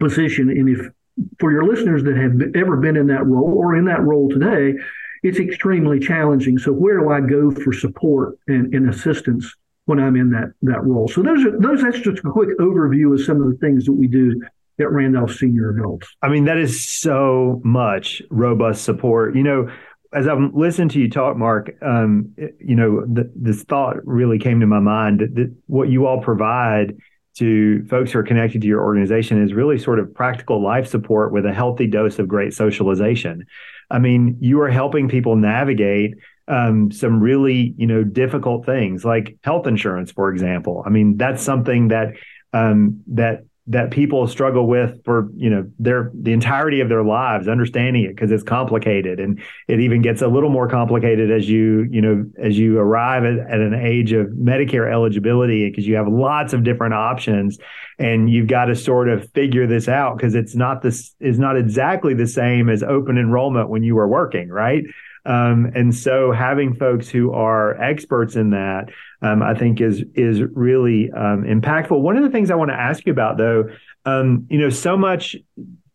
position. 0.00 0.50
And 0.50 0.68
if 0.68 0.90
for 1.38 1.50
your 1.50 1.64
listeners 1.64 2.04
that 2.04 2.16
have 2.16 2.40
ever 2.54 2.76
been 2.76 2.96
in 2.96 3.06
that 3.08 3.26
role 3.26 3.54
or 3.56 3.76
in 3.76 3.84
that 3.86 4.02
role 4.02 4.28
today, 4.28 4.74
it's 5.22 5.38
extremely 5.38 5.98
challenging. 5.98 6.58
So 6.58 6.72
where 6.72 6.98
do 6.98 7.10
I 7.10 7.20
go 7.20 7.50
for 7.50 7.72
support 7.72 8.38
and, 8.46 8.72
and 8.74 8.88
assistance 8.88 9.52
when 9.86 9.98
I'm 9.98 10.16
in 10.16 10.30
that 10.30 10.52
that 10.62 10.84
role? 10.84 11.08
So 11.08 11.22
those 11.22 11.44
are 11.44 11.58
those. 11.58 11.82
That's 11.82 12.00
just 12.00 12.18
a 12.18 12.30
quick 12.30 12.56
overview 12.58 13.12
of 13.14 13.24
some 13.24 13.42
of 13.42 13.50
the 13.50 13.56
things 13.58 13.84
that 13.86 13.92
we 13.92 14.06
do 14.06 14.40
at 14.80 14.90
Randolph 14.92 15.32
Senior 15.32 15.70
Adults. 15.70 16.06
I 16.22 16.28
mean, 16.28 16.44
that 16.44 16.56
is 16.56 16.88
so 16.88 17.60
much 17.64 18.22
robust 18.30 18.84
support. 18.84 19.34
You 19.34 19.42
know, 19.42 19.68
as 20.12 20.26
I've 20.26 20.54
listened 20.54 20.90
to 20.92 21.00
you 21.00 21.10
talk, 21.10 21.36
Mark, 21.36 21.70
um, 21.82 22.34
you 22.58 22.74
know, 22.74 23.04
the, 23.04 23.30
this 23.34 23.62
thought 23.64 23.96
really 24.06 24.38
came 24.38 24.60
to 24.60 24.66
my 24.66 24.80
mind 24.80 25.20
that, 25.20 25.34
that 25.34 25.54
what 25.66 25.90
you 25.90 26.06
all 26.06 26.20
provide 26.20 26.96
to 27.36 27.86
folks 27.86 28.12
who 28.12 28.18
are 28.18 28.24
connected 28.24 28.62
to 28.62 28.66
your 28.66 28.82
organization 28.82 29.42
is 29.42 29.52
really 29.52 29.78
sort 29.78 29.98
of 29.98 30.12
practical 30.14 30.62
life 30.62 30.88
support 30.88 31.32
with 31.32 31.46
a 31.46 31.52
healthy 31.52 31.86
dose 31.86 32.18
of 32.18 32.26
great 32.26 32.54
socialization. 32.54 33.46
I 33.90 33.98
mean, 33.98 34.38
you 34.40 34.60
are 34.62 34.70
helping 34.70 35.08
people 35.08 35.36
navigate 35.36 36.14
um, 36.48 36.90
some 36.90 37.20
really, 37.20 37.74
you 37.76 37.86
know, 37.86 38.02
difficult 38.02 38.64
things 38.64 39.04
like 39.04 39.36
health 39.44 39.66
insurance, 39.66 40.10
for 40.10 40.30
example. 40.30 40.82
I 40.84 40.88
mean, 40.88 41.16
that's 41.16 41.42
something 41.42 41.88
that 41.88 42.14
um, 42.52 43.02
that 43.08 43.44
that 43.68 43.90
people 43.90 44.26
struggle 44.26 44.66
with 44.66 45.04
for 45.04 45.28
you 45.36 45.50
know 45.50 45.70
their 45.78 46.10
the 46.14 46.32
entirety 46.32 46.80
of 46.80 46.88
their 46.88 47.04
lives 47.04 47.48
understanding 47.48 48.04
it 48.04 48.16
because 48.16 48.30
it's 48.30 48.42
complicated. 48.42 49.20
And 49.20 49.40
it 49.68 49.80
even 49.80 50.02
gets 50.02 50.22
a 50.22 50.28
little 50.28 50.50
more 50.50 50.68
complicated 50.68 51.30
as 51.30 51.48
you 51.48 51.86
you 51.90 52.00
know 52.00 52.24
as 52.38 52.58
you 52.58 52.78
arrive 52.78 53.24
at, 53.24 53.38
at 53.38 53.60
an 53.60 53.74
age 53.74 54.12
of 54.12 54.28
medicare 54.28 54.90
eligibility 54.90 55.68
because 55.68 55.86
you 55.86 55.96
have 55.96 56.08
lots 56.08 56.52
of 56.52 56.64
different 56.64 56.94
options. 56.94 57.58
And 57.98 58.30
you've 58.30 58.46
got 58.46 58.66
to 58.66 58.76
sort 58.76 59.08
of 59.08 59.30
figure 59.32 59.66
this 59.66 59.88
out 59.88 60.16
because 60.16 60.34
it's 60.34 60.54
not 60.54 60.82
this 60.82 61.14
is 61.20 61.38
not 61.38 61.56
exactly 61.56 62.14
the 62.14 62.26
same 62.26 62.68
as 62.68 62.82
open 62.82 63.18
enrollment 63.18 63.68
when 63.68 63.82
you 63.82 63.94
were 63.94 64.08
working 64.08 64.48
right? 64.48 64.84
Um, 65.24 65.72
and 65.74 65.94
so 65.94 66.32
having 66.32 66.74
folks 66.74 67.08
who 67.08 67.32
are 67.32 67.80
experts 67.80 68.34
in 68.34 68.50
that, 68.50 68.90
um, 69.22 69.42
I 69.42 69.54
think 69.54 69.80
is 69.80 70.04
is 70.14 70.40
really 70.40 71.10
um, 71.10 71.44
impactful. 71.44 72.00
One 72.00 72.16
of 72.16 72.22
the 72.22 72.30
things 72.30 72.50
I 72.50 72.54
want 72.54 72.70
to 72.70 72.76
ask 72.76 73.04
you 73.06 73.12
about, 73.12 73.36
though, 73.36 73.68
um, 74.04 74.46
you 74.48 74.58
know, 74.58 74.70
so 74.70 74.96
much 74.96 75.36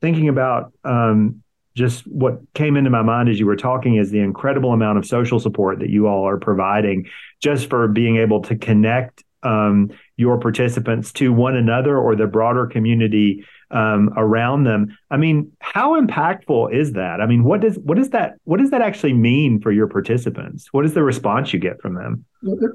thinking 0.02 0.28
about 0.28 0.74
um, 0.84 1.42
just 1.76 2.06
what 2.06 2.40
came 2.54 2.76
into 2.76 2.90
my 2.90 3.02
mind 3.02 3.30
as 3.30 3.40
you 3.40 3.46
were 3.46 3.56
talking 3.56 3.96
is 3.96 4.12
the 4.12 4.20
incredible 4.20 4.74
amount 4.74 4.98
of 4.98 5.06
social 5.06 5.40
support 5.40 5.80
that 5.80 5.90
you 5.90 6.08
all 6.08 6.28
are 6.28 6.38
providing 6.38 7.08
just 7.42 7.70
for 7.70 7.88
being 7.88 8.18
able 8.18 8.42
to 8.42 8.56
connect 8.56 9.24
um, 9.42 9.92
your 10.16 10.38
participants 10.40 11.12
to 11.14 11.34
one 11.34 11.56
another 11.56 11.98
or 11.98 12.16
the 12.16 12.28
broader 12.28 12.68
community 12.68 13.46
um, 13.74 14.14
around 14.16 14.64
them. 14.64 14.96
I 15.10 15.18
mean, 15.18 15.52
how 15.60 16.00
impactful 16.00 16.74
is 16.74 16.94
that? 16.94 17.20
I 17.20 17.26
mean, 17.26 17.44
what 17.44 17.62
does 17.62 17.78
what 17.80 17.98
does 17.98 18.12
that 18.12 18.36
what 18.44 18.60
does 18.60 18.70
that 18.70 18.82
actually 18.82 19.14
mean 19.14 19.60
for 19.60 19.72
your 19.72 19.88
participants? 19.88 20.72
What 20.72 20.86
is 20.86 20.94
the 20.94 21.04
response 21.04 21.54
you 21.54 21.60
get 21.60 21.82
from 21.82 21.96
them? 21.96 22.26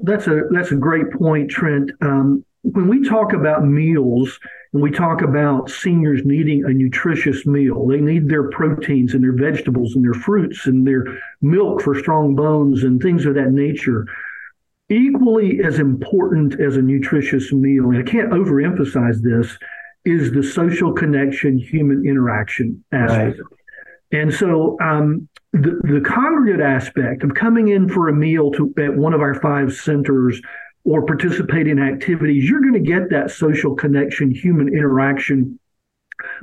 That's 0.03 0.27
a 0.27 0.43
that's 0.51 0.71
a 0.71 0.75
great 0.75 1.11
point, 1.11 1.49
Trent. 1.49 1.91
Um, 2.01 2.45
when 2.63 2.89
we 2.89 3.07
talk 3.07 3.33
about 3.33 3.65
meals 3.65 4.37
and 4.73 4.81
we 4.81 4.91
talk 4.91 5.21
about 5.21 5.69
seniors 5.69 6.25
needing 6.25 6.65
a 6.65 6.69
nutritious 6.69 7.45
meal, 7.45 7.87
they 7.87 8.01
need 8.01 8.27
their 8.27 8.49
proteins 8.49 9.13
and 9.13 9.23
their 9.23 9.33
vegetables 9.33 9.95
and 9.95 10.03
their 10.03 10.13
fruits 10.13 10.65
and 10.65 10.85
their 10.85 11.05
milk 11.41 11.81
for 11.81 11.97
strong 11.97 12.35
bones 12.35 12.83
and 12.83 13.01
things 13.01 13.25
of 13.25 13.35
that 13.35 13.51
nature. 13.51 14.05
Equally 14.89 15.61
as 15.63 15.79
important 15.79 16.59
as 16.59 16.75
a 16.75 16.81
nutritious 16.81 17.53
meal, 17.53 17.91
and 17.91 17.97
I 17.97 18.03
can't 18.03 18.31
overemphasize 18.31 19.21
this, 19.21 19.57
is 20.09 20.31
the 20.31 20.43
social 20.43 20.91
connection, 20.93 21.57
human 21.57 22.05
interaction 22.05 22.83
aspect. 22.91 23.39
Right. 23.39 24.21
And 24.21 24.33
so 24.33 24.77
um, 24.81 25.27
the, 25.53 25.79
the 25.83 26.01
congregate 26.03 26.61
aspect 26.61 27.23
of 27.23 27.33
coming 27.33 27.69
in 27.69 27.89
for 27.89 28.09
a 28.09 28.13
meal 28.13 28.51
to, 28.51 28.73
at 28.77 28.95
one 28.95 29.13
of 29.13 29.21
our 29.21 29.35
five 29.35 29.73
centers 29.73 30.41
or 30.83 31.05
participating 31.05 31.77
in 31.77 31.83
activities, 31.83 32.49
you're 32.49 32.61
going 32.61 32.73
to 32.73 32.79
get 32.79 33.09
that 33.09 33.29
social 33.29 33.75
connection, 33.75 34.31
human 34.31 34.67
interaction 34.69 35.59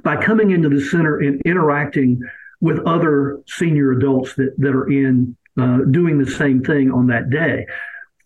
by 0.02 0.16
coming 0.16 0.50
into 0.52 0.68
the 0.68 0.80
center 0.80 1.18
and 1.18 1.40
interacting 1.42 2.20
with 2.60 2.78
other 2.86 3.40
senior 3.46 3.92
adults 3.92 4.34
that, 4.34 4.54
that 4.58 4.74
are 4.74 4.90
in 4.90 5.36
uh, 5.60 5.78
doing 5.90 6.18
the 6.18 6.30
same 6.30 6.62
thing 6.62 6.90
on 6.90 7.06
that 7.08 7.30
day. 7.30 7.66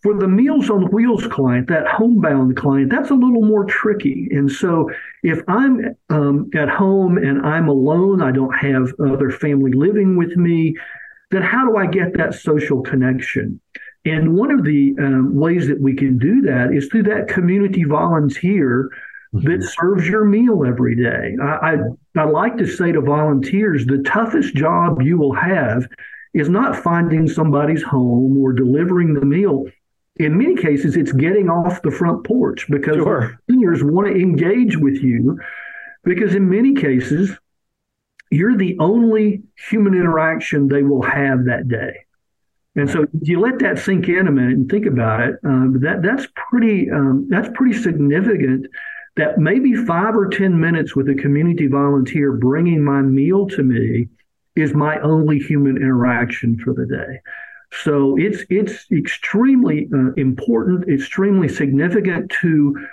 For 0.03 0.17
the 0.17 0.27
Meals 0.27 0.69
on 0.69 0.91
Wheels 0.91 1.27
client, 1.27 1.67
that 1.67 1.87
homebound 1.87 2.57
client, 2.57 2.89
that's 2.89 3.11
a 3.11 3.15
little 3.15 3.43
more 3.43 3.65
tricky. 3.65 4.29
And 4.31 4.51
so 4.51 4.89
if 5.23 5.41
I'm 5.47 5.95
um, 6.09 6.49
at 6.55 6.69
home 6.69 7.17
and 7.17 7.45
I'm 7.45 7.67
alone, 7.67 8.21
I 8.21 8.31
don't 8.31 8.53
have 8.53 8.93
other 8.99 9.29
family 9.29 9.71
living 9.71 10.17
with 10.17 10.35
me, 10.35 10.75
then 11.29 11.41
how 11.41 11.67
do 11.67 11.77
I 11.77 11.85
get 11.85 12.17
that 12.17 12.33
social 12.33 12.81
connection? 12.81 13.59
And 14.03 14.35
one 14.35 14.51
of 14.51 14.63
the 14.63 14.95
um, 14.99 15.35
ways 15.35 15.67
that 15.67 15.79
we 15.79 15.95
can 15.95 16.17
do 16.17 16.41
that 16.41 16.73
is 16.73 16.87
through 16.87 17.03
that 17.03 17.27
community 17.27 17.83
volunteer 17.83 18.89
mm-hmm. 19.33 19.47
that 19.47 19.63
serves 19.63 20.07
your 20.07 20.25
meal 20.25 20.65
every 20.65 20.95
day. 20.95 21.35
I, 21.41 21.45
I, 21.45 22.21
I 22.21 22.23
like 22.23 22.57
to 22.57 22.67
say 22.67 22.91
to 22.91 23.01
volunteers 23.01 23.85
the 23.85 24.03
toughest 24.03 24.55
job 24.55 25.01
you 25.01 25.17
will 25.17 25.35
have 25.35 25.87
is 26.33 26.49
not 26.49 26.75
finding 26.75 27.27
somebody's 27.27 27.83
home 27.83 28.37
or 28.37 28.53
delivering 28.53 29.13
the 29.13 29.25
meal 29.25 29.65
in 30.17 30.37
many 30.37 30.55
cases, 30.55 30.97
it's 30.97 31.11
getting 31.11 31.49
off 31.49 31.81
the 31.81 31.91
front 31.91 32.25
porch 32.25 32.67
because 32.69 32.95
sure. 32.95 33.39
seniors 33.49 33.83
want 33.83 34.07
to 34.07 34.13
engage 34.13 34.77
with 34.77 35.01
you. 35.01 35.39
Because 36.03 36.33
in 36.33 36.49
many 36.49 36.73
cases, 36.73 37.31
you're 38.31 38.57
the 38.57 38.77
only 38.79 39.43
human 39.69 39.93
interaction 39.93 40.67
they 40.67 40.83
will 40.83 41.03
have 41.03 41.45
that 41.45 41.67
day. 41.67 42.05
And 42.75 42.89
so 42.89 43.05
you 43.21 43.39
let 43.39 43.59
that 43.59 43.79
sink 43.79 44.07
in 44.07 44.27
a 44.27 44.31
minute 44.31 44.53
and 44.53 44.69
think 44.69 44.85
about 44.85 45.19
it. 45.19 45.35
Um, 45.43 45.79
that 45.81 46.01
that's 46.01 46.25
pretty 46.49 46.89
um, 46.89 47.27
that's 47.29 47.49
pretty 47.53 47.77
significant. 47.77 48.67
That 49.17 49.37
maybe 49.37 49.75
five 49.75 50.15
or 50.15 50.29
ten 50.29 50.57
minutes 50.57 50.95
with 50.95 51.09
a 51.09 51.15
community 51.15 51.67
volunteer 51.67 52.31
bringing 52.31 52.81
my 52.81 53.01
meal 53.01 53.47
to 53.49 53.63
me 53.63 54.07
is 54.55 54.73
my 54.73 54.99
only 55.01 55.37
human 55.37 55.75
interaction 55.75 56.57
for 56.59 56.73
the 56.73 56.85
day. 56.85 57.19
So 57.83 58.17
it's 58.17 58.43
it's 58.49 58.85
extremely 58.91 59.87
uh, 59.93 60.11
important, 60.13 60.89
extremely 60.89 61.47
significant 61.47 62.31
to 62.41 62.87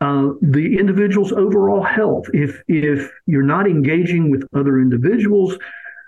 uh, 0.00 0.30
the 0.42 0.76
individual's 0.78 1.32
overall 1.32 1.82
health. 1.82 2.26
If 2.32 2.62
if 2.66 3.12
you're 3.26 3.42
not 3.42 3.68
engaging 3.68 4.30
with 4.30 4.46
other 4.54 4.80
individuals, 4.80 5.56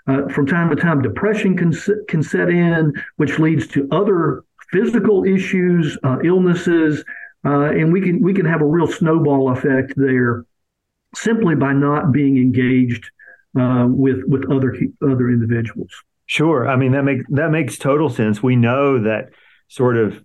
uh, 0.07 0.27
from 0.27 0.45
time 0.45 0.69
to 0.69 0.75
time, 0.75 1.01
depression 1.01 1.55
can 1.55 1.73
can 2.07 2.21
set 2.21 2.49
in, 2.49 2.93
which 3.15 3.39
leads 3.39 3.67
to 3.67 3.87
other 3.91 4.43
physical 4.71 5.23
issues, 5.23 5.97
uh, 6.03 6.17
illnesses, 6.23 7.03
uh, 7.45 7.69
and 7.71 7.93
we 7.93 8.01
can 8.01 8.21
we 8.21 8.33
can 8.33 8.45
have 8.45 8.61
a 8.61 8.65
real 8.65 8.87
snowball 8.87 9.51
effect 9.51 9.93
there 9.95 10.45
simply 11.15 11.55
by 11.55 11.73
not 11.73 12.11
being 12.11 12.37
engaged 12.37 13.09
uh, 13.57 13.87
with 13.89 14.23
with 14.27 14.51
other 14.51 14.75
other 15.01 15.29
individuals. 15.29 15.91
Sure. 16.27 16.67
I 16.67 16.75
mean 16.75 16.91
that 16.91 17.03
makes 17.03 17.25
that 17.29 17.51
makes 17.51 17.77
total 17.77 18.09
sense. 18.09 18.43
We 18.43 18.55
know 18.55 19.01
that 19.03 19.29
sort 19.69 19.97
of 19.97 20.21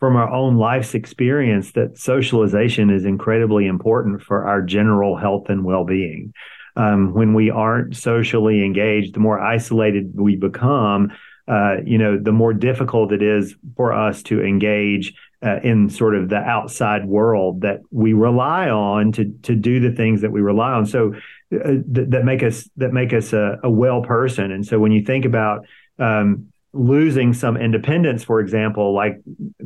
from 0.00 0.16
our 0.16 0.30
own 0.30 0.56
life's 0.56 0.94
experience 0.94 1.72
that 1.72 1.98
socialization 1.98 2.90
is 2.90 3.04
incredibly 3.04 3.66
important 3.66 4.22
for 4.22 4.46
our 4.46 4.62
general 4.62 5.16
health 5.16 5.50
and 5.50 5.64
well-being. 5.64 6.32
Um, 6.76 7.12
when 7.12 7.34
we 7.34 7.50
aren't 7.50 7.94
socially 7.94 8.64
engaged, 8.64 9.14
the 9.14 9.20
more 9.20 9.38
isolated 9.38 10.12
we 10.14 10.34
become, 10.36 11.12
uh, 11.46 11.76
you 11.84 11.98
know, 11.98 12.18
the 12.18 12.32
more 12.32 12.54
difficult 12.54 13.12
it 13.12 13.22
is 13.22 13.54
for 13.76 13.92
us 13.92 14.22
to 14.24 14.42
engage 14.42 15.14
uh, 15.44 15.60
in 15.62 15.90
sort 15.90 16.16
of 16.16 16.30
the 16.30 16.38
outside 16.38 17.04
world 17.06 17.60
that 17.60 17.80
we 17.90 18.14
rely 18.14 18.70
on 18.70 19.12
to 19.12 19.26
to 19.42 19.54
do 19.54 19.78
the 19.78 19.92
things 19.94 20.22
that 20.22 20.32
we 20.32 20.40
rely 20.40 20.72
on. 20.72 20.86
So 20.86 21.14
that, 21.62 22.10
that, 22.10 22.24
make 22.24 22.42
us 22.42 22.68
that 22.76 22.92
make 22.92 23.12
us 23.12 23.32
a, 23.32 23.58
a, 23.62 23.70
well 23.70 24.02
person. 24.02 24.50
And 24.52 24.66
so 24.66 24.78
when 24.78 24.92
you 24.92 25.04
think 25.04 25.24
about 25.24 25.66
um, 25.98 26.52
losing 26.72 27.32
some 27.32 27.56
independence, 27.56 28.24
for 28.24 28.40
example, 28.40 28.94
like 28.94 29.20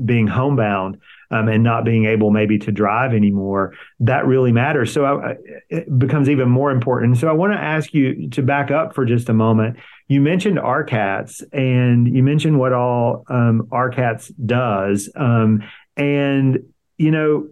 being 0.04 0.26
homebound 0.26 0.98
um, 1.30 1.48
and 1.48 1.64
not 1.64 1.84
being 1.84 2.04
able 2.04 2.30
maybe 2.30 2.58
to 2.58 2.72
drive 2.72 3.14
anymore, 3.14 3.74
that 4.00 4.26
really 4.26 4.52
matters. 4.52 4.92
So 4.92 5.04
I, 5.04 5.34
it 5.68 5.98
becomes 5.98 6.28
even 6.28 6.48
more 6.48 6.70
important. 6.70 7.16
So 7.18 7.28
I 7.28 7.32
want 7.32 7.52
to 7.52 7.58
ask 7.58 7.92
you 7.94 8.28
to 8.30 8.42
back 8.42 8.70
up 8.70 8.94
for 8.94 9.04
just 9.04 9.28
a 9.28 9.34
moment. 9.34 9.78
You 10.08 10.20
mentioned 10.20 10.58
RCATS 10.58 11.42
and 11.52 12.14
you 12.14 12.22
mentioned 12.22 12.58
what 12.58 12.72
all 12.72 13.24
um, 13.28 13.68
RCATS 13.70 14.32
does. 14.44 15.10
Um, 15.16 15.64
and, 15.96 16.58
you 16.96 17.10
know, 17.10 17.48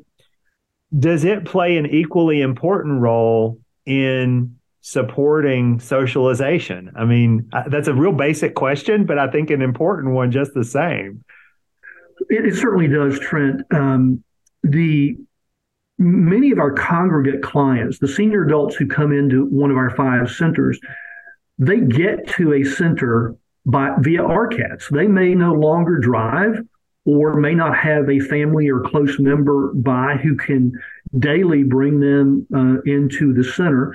does 0.96 1.24
it 1.24 1.44
play 1.44 1.76
an 1.76 1.86
equally 1.86 2.40
important 2.40 3.00
role 3.00 3.58
in 3.86 4.56
supporting 4.80 5.80
socialization? 5.80 6.92
I 6.96 7.04
mean, 7.04 7.50
that's 7.68 7.88
a 7.88 7.94
real 7.94 8.12
basic 8.12 8.54
question, 8.54 9.06
but 9.06 9.18
I 9.18 9.30
think 9.30 9.50
an 9.50 9.62
important 9.62 10.14
one 10.14 10.30
just 10.30 10.52
the 10.54 10.64
same. 10.64 11.24
It, 12.28 12.46
it 12.46 12.56
certainly 12.56 12.88
does, 12.88 13.18
Trent. 13.18 13.62
Um, 13.72 14.22
the 14.62 15.16
many 15.98 16.50
of 16.50 16.58
our 16.58 16.72
congregate 16.72 17.42
clients, 17.42 17.98
the 17.98 18.08
senior 18.08 18.44
adults 18.44 18.76
who 18.76 18.86
come 18.86 19.12
into 19.12 19.46
one 19.46 19.70
of 19.70 19.76
our 19.76 19.90
five 19.90 20.30
centers, 20.30 20.78
they 21.58 21.80
get 21.80 22.28
to 22.28 22.52
a 22.52 22.64
center 22.64 23.34
by 23.64 23.94
via 24.00 24.20
RCATS. 24.20 24.90
They 24.90 25.06
may 25.06 25.34
no 25.34 25.52
longer 25.52 25.98
drive 25.98 26.60
or 27.04 27.34
may 27.34 27.54
not 27.54 27.76
have 27.76 28.10
a 28.10 28.20
family 28.20 28.68
or 28.68 28.80
close 28.80 29.18
member 29.18 29.72
by 29.74 30.16
who 30.16 30.36
can 30.36 30.72
daily 31.18 31.62
bring 31.62 32.00
them 32.00 32.46
uh, 32.54 32.80
into 32.90 33.32
the 33.32 33.44
center. 33.44 33.94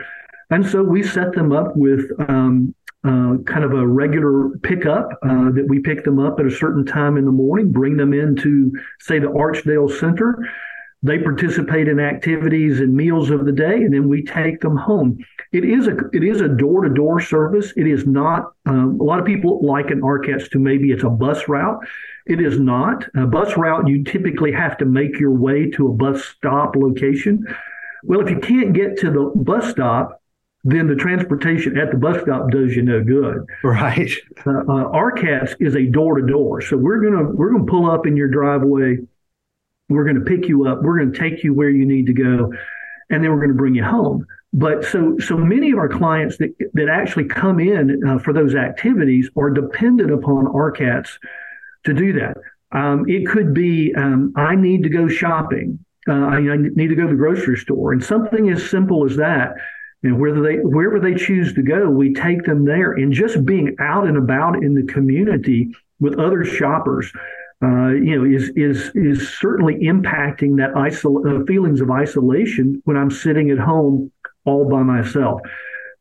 And 0.50 0.66
so 0.66 0.84
we 0.84 1.04
set 1.04 1.34
them 1.34 1.52
up 1.52 1.76
with 1.76 2.12
um, 2.28 2.76
uh, 3.04 3.38
kind 3.46 3.64
of 3.64 3.74
a 3.74 3.88
regular 3.88 4.50
pickup 4.60 5.10
uh, 5.24 5.52
that 5.52 5.66
we 5.68 5.80
pick 5.80 6.04
them 6.04 6.20
up 6.20 6.40
at 6.40 6.46
a 6.46 6.52
certain 6.52 6.86
time 6.86 7.18
in 7.18 7.26
the 7.26 7.32
morning, 7.32 7.72
bring 7.72 7.98
them 7.98 8.14
into, 8.14 8.72
say, 9.00 9.18
the 9.18 9.28
Archdale 9.28 9.90
Center. 9.90 10.48
They 11.04 11.18
participate 11.18 11.88
in 11.88 12.00
activities 12.00 12.80
and 12.80 12.94
meals 12.94 13.32
of 13.32 13.46
the 13.46 13.52
day, 13.52 13.76
and 13.76 13.92
then 13.92 14.08
we 14.08 14.24
take 14.24 14.62
them 14.62 14.78
home. 14.78 15.18
It 15.52 15.66
is 15.66 15.88
a 15.88 15.98
it 16.14 16.24
is 16.24 16.42
a 16.42 16.48
door 16.48 16.84
to 16.84 16.94
door 16.94 17.20
service. 17.20 17.74
It 17.76 17.88
is 17.88 18.06
not. 18.06 18.54
Um, 18.68 19.00
a 19.02 19.04
lot 19.04 19.20
of 19.20 19.26
people 19.26 19.66
liken 19.66 20.02
RCATS 20.02 20.52
to 20.52 20.60
maybe 20.60 20.92
it's 20.92 21.04
a 21.04 21.10
bus 21.10 21.48
route. 21.48 21.80
It 22.26 22.42
is 22.42 22.60
not 22.60 23.06
a 23.16 23.26
bus 23.26 23.58
route. 23.58 23.88
You 23.88 24.04
typically 24.04 24.52
have 24.52 24.78
to 24.78 24.86
make 24.86 25.20
your 25.20 25.32
way 25.32 25.70
to 25.72 25.88
a 25.88 25.94
bus 25.94 26.24
stop 26.24 26.76
location. 26.76 27.46
Well, 28.04 28.22
if 28.22 28.30
you 28.30 28.40
can't 28.40 28.74
get 28.74 28.98
to 29.00 29.12
the 29.12 29.32
bus 29.36 29.70
stop, 29.70 30.22
then 30.64 30.88
the 30.88 30.96
transportation 30.96 31.78
at 31.78 31.92
the 31.92 31.98
bus 31.98 32.22
stop 32.22 32.52
does 32.52 32.76
you 32.76 32.84
no 32.84 33.04
good. 33.04 33.46
Right. 33.64 34.12
Uh, 34.46 34.52
uh, 34.52 34.92
RCATS 34.92 35.56
is 35.60 35.76
a 35.76 35.86
door 35.86 36.20
to 36.20 36.28
door, 36.28 36.62
so 36.62 36.78
we're 36.78 37.02
gonna 37.02 37.32
we're 37.32 37.52
gonna 37.52 37.66
pull 37.66 37.90
up 37.90 38.06
in 38.06 38.16
your 38.16 38.28
driveway 38.28 38.98
we're 39.92 40.06
going 40.06 40.16
to 40.16 40.22
pick 40.22 40.48
you 40.48 40.68
up. 40.68 40.82
We're 40.82 40.98
going 40.98 41.12
to 41.12 41.20
take 41.20 41.44
you 41.44 41.54
where 41.54 41.70
you 41.70 41.86
need 41.86 42.08
to 42.08 42.14
go, 42.14 42.54
and 43.10 43.24
then 43.24 43.32
we're 43.32 43.40
going 43.40 43.50
to 43.50 43.56
bring 43.56 43.76
you 43.76 43.84
home. 43.84 44.26
But 44.54 44.84
so 44.84 45.18
so 45.20 45.38
many 45.38 45.72
of 45.72 45.78
our 45.78 45.88
clients 45.88 46.38
that 46.38 46.54
that 46.74 46.90
actually 46.90 47.26
come 47.26 47.60
in 47.60 48.02
uh, 48.06 48.20
for 48.20 48.34
those 48.34 48.54
activities 48.54 49.30
are 49.38 49.50
dependent 49.50 50.12
upon 50.12 50.46
RCATS 50.46 51.10
to 51.86 51.94
do 51.94 52.14
that. 52.14 52.38
Um, 52.72 53.06
it 53.08 53.28
could 53.28 53.54
be 53.54 53.94
um, 53.96 54.34
I 54.36 54.56
need 54.56 54.84
to 54.84 54.90
go 54.90 55.08
shopping. 55.08 55.84
Uh, 56.08 56.14
I, 56.14 56.36
I, 56.38 56.58
need 56.58 56.88
to 56.88 56.96
go 56.96 57.04
to 57.04 57.10
the 57.10 57.16
grocery 57.16 57.58
store, 57.58 57.92
and 57.92 58.04
something 58.04 58.50
as 58.50 58.68
simple 58.70 59.06
as 59.06 59.16
that 59.18 59.54
And 60.04 60.20
whether 60.20 60.42
they 60.42 60.56
wherever 60.58 61.00
they 61.00 61.14
choose 61.14 61.54
to 61.54 61.62
go, 61.62 61.90
we 61.90 62.14
take 62.14 62.44
them 62.44 62.66
there. 62.66 62.94
And 62.94 63.14
just 63.14 63.46
being 63.46 63.76
out 63.80 64.08
and 64.08 64.18
about 64.18 64.64
in 64.64 64.74
the 64.74 64.92
community 64.92 65.70
with 66.00 66.18
other 66.20 66.44
shoppers, 66.44 67.12
uh, 67.64 67.90
you 67.90 68.18
know, 68.18 68.26
is 68.26 68.52
is 68.56 68.92
is 68.96 69.38
certainly 69.38 69.76
impacting 69.76 70.58
that 70.58 70.74
isol- 70.74 71.42
uh, 71.42 71.46
feelings 71.46 71.82
of 71.82 71.92
isolation 71.92 72.82
when 72.86 72.98
I'm 72.98 73.12
sitting 73.12 73.52
at 73.52 73.60
home 73.60 74.12
all 74.46 74.68
by 74.68 74.82
myself. 74.82 75.42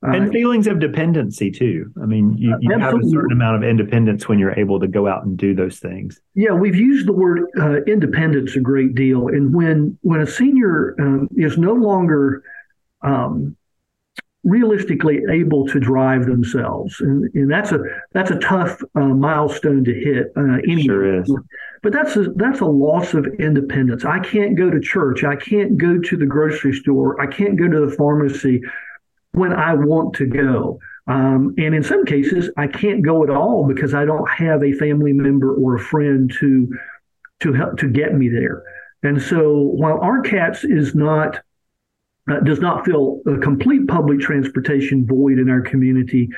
Uh, 0.02 0.12
and 0.12 0.32
feelings 0.32 0.66
of 0.66 0.80
dependency 0.80 1.50
too. 1.50 1.92
I 2.02 2.06
mean, 2.06 2.34
you, 2.38 2.56
you 2.60 2.78
have 2.78 2.94
a 2.94 3.08
certain 3.08 3.32
amount 3.32 3.56
of 3.56 3.68
independence 3.68 4.28
when 4.28 4.38
you're 4.38 4.58
able 4.58 4.80
to 4.80 4.88
go 4.88 5.06
out 5.06 5.24
and 5.24 5.36
do 5.36 5.54
those 5.54 5.78
things. 5.78 6.18
Yeah, 6.34 6.52
we've 6.52 6.76
used 6.76 7.06
the 7.06 7.12
word 7.12 7.42
uh, 7.58 7.82
independence 7.82 8.56
a 8.56 8.60
great 8.60 8.94
deal, 8.94 9.28
and 9.28 9.54
when 9.54 9.98
when 10.00 10.20
a 10.20 10.26
senior 10.26 10.94
um, 10.98 11.28
is 11.36 11.58
no 11.58 11.74
longer 11.74 12.42
um, 13.02 13.56
realistically 14.42 15.20
able 15.30 15.66
to 15.66 15.78
drive 15.78 16.24
themselves, 16.24 16.98
and, 17.00 17.28
and 17.34 17.50
that's 17.50 17.72
a 17.72 17.80
that's 18.12 18.30
a 18.30 18.38
tough 18.38 18.80
uh, 18.94 19.00
milestone 19.00 19.84
to 19.84 19.92
hit. 19.92 20.32
Uh, 20.34 20.58
sure 20.82 21.20
is. 21.20 21.30
But 21.82 21.92
that's 21.92 22.16
a, 22.16 22.30
that's 22.36 22.60
a 22.60 22.66
loss 22.66 23.12
of 23.12 23.26
independence. 23.38 24.04
I 24.06 24.18
can't 24.20 24.56
go 24.56 24.70
to 24.70 24.80
church. 24.80 25.24
I 25.24 25.36
can't 25.36 25.76
go 25.76 25.98
to 25.98 26.16
the 26.16 26.26
grocery 26.26 26.72
store. 26.72 27.20
I 27.20 27.26
can't 27.26 27.58
go 27.58 27.68
to 27.68 27.86
the 27.86 27.94
pharmacy 27.96 28.62
when 29.32 29.52
I 29.52 29.74
want 29.74 30.14
to 30.14 30.26
go. 30.26 30.78
Um, 31.06 31.54
and 31.58 31.74
in 31.74 31.82
some 31.82 32.04
cases, 32.04 32.50
I 32.56 32.66
can't 32.66 33.02
go 33.04 33.24
at 33.24 33.30
all 33.30 33.66
because 33.66 33.94
I 33.94 34.04
don't 34.04 34.28
have 34.28 34.62
a 34.62 34.72
family 34.72 35.12
member 35.12 35.54
or 35.54 35.76
a 35.76 35.80
friend 35.80 36.32
to 36.38 36.68
to 37.40 37.52
help 37.54 37.78
to 37.78 37.88
get 37.88 38.14
me 38.14 38.28
there. 38.28 38.62
And 39.02 39.20
so, 39.20 39.52
while 39.52 39.98
RCATS 39.98 40.64
is 40.64 40.94
not 40.94 41.40
uh, 42.30 42.40
does 42.40 42.60
not 42.60 42.84
fill 42.84 43.22
a 43.26 43.38
complete 43.38 43.88
public 43.88 44.20
transportation 44.20 45.06
void 45.06 45.38
in 45.38 45.48
our 45.48 45.62
community, 45.62 46.28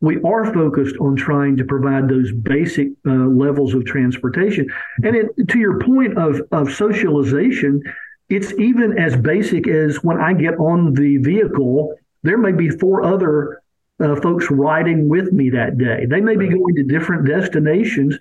we 0.00 0.20
are 0.22 0.52
focused 0.52 0.96
on 1.00 1.16
trying 1.16 1.56
to 1.56 1.64
provide 1.64 2.08
those 2.08 2.32
basic 2.32 2.88
uh, 3.06 3.10
levels 3.10 3.72
of 3.72 3.84
transportation. 3.84 4.68
And 5.04 5.16
it, 5.16 5.48
to 5.48 5.58
your 5.58 5.80
point 5.80 6.18
of 6.18 6.42
of 6.52 6.72
socialization, 6.72 7.82
it's 8.28 8.52
even 8.58 8.98
as 8.98 9.16
basic 9.16 9.68
as 9.68 10.02
when 10.04 10.20
I 10.20 10.34
get 10.34 10.54
on 10.58 10.92
the 10.92 11.16
vehicle 11.18 11.94
there 12.22 12.38
may 12.38 12.52
be 12.52 12.68
four 12.68 13.02
other 13.02 13.62
uh, 14.00 14.16
folks 14.16 14.50
riding 14.50 15.08
with 15.08 15.32
me 15.32 15.50
that 15.50 15.78
day. 15.78 16.06
They 16.06 16.20
may 16.20 16.36
be 16.36 16.48
going 16.48 16.74
to 16.76 16.84
different 16.84 17.26
destinations, 17.26 18.18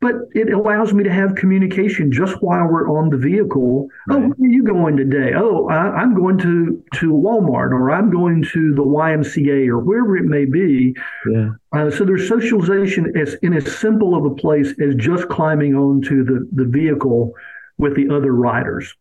but 0.00 0.14
it 0.32 0.52
allows 0.52 0.94
me 0.94 1.02
to 1.04 1.12
have 1.12 1.34
communication 1.34 2.12
just 2.12 2.40
while 2.40 2.68
we're 2.68 2.88
on 2.88 3.10
the 3.10 3.16
vehicle. 3.16 3.88
Oh, 4.10 4.14
right. 4.14 4.24
Oh, 4.24 4.34
where 4.36 4.48
are 4.48 4.52
you 4.52 4.62
going 4.62 4.96
today? 4.96 5.32
Oh, 5.34 5.68
I, 5.68 6.02
am 6.02 6.14
going 6.14 6.38
to 6.38 6.82
to 6.94 7.12
Walmart, 7.12 7.72
or 7.72 7.90
I'm 7.90 8.10
going 8.10 8.44
to 8.52 8.74
the 8.74 8.84
YMCA, 8.84 9.68
or 9.68 9.80
wherever 9.80 10.16
it 10.16 10.24
may 10.24 10.44
be. 10.44 10.94
Yeah. 11.30 11.50
Uh, 11.72 11.90
so 11.90 12.04
there's 12.04 12.28
socialization 12.28 13.12
as 13.16 13.34
in 13.42 13.52
as 13.54 13.76
simple 13.76 14.14
of 14.14 14.24
a 14.24 14.34
place 14.34 14.72
as 14.80 14.94
just 14.94 15.28
climbing 15.28 15.74
onto 15.74 16.24
the 16.24 16.48
the 16.52 16.64
vehicle 16.64 17.32
with 17.76 17.96
the 17.96 18.08
other 18.14 18.32
riders. 18.32 18.94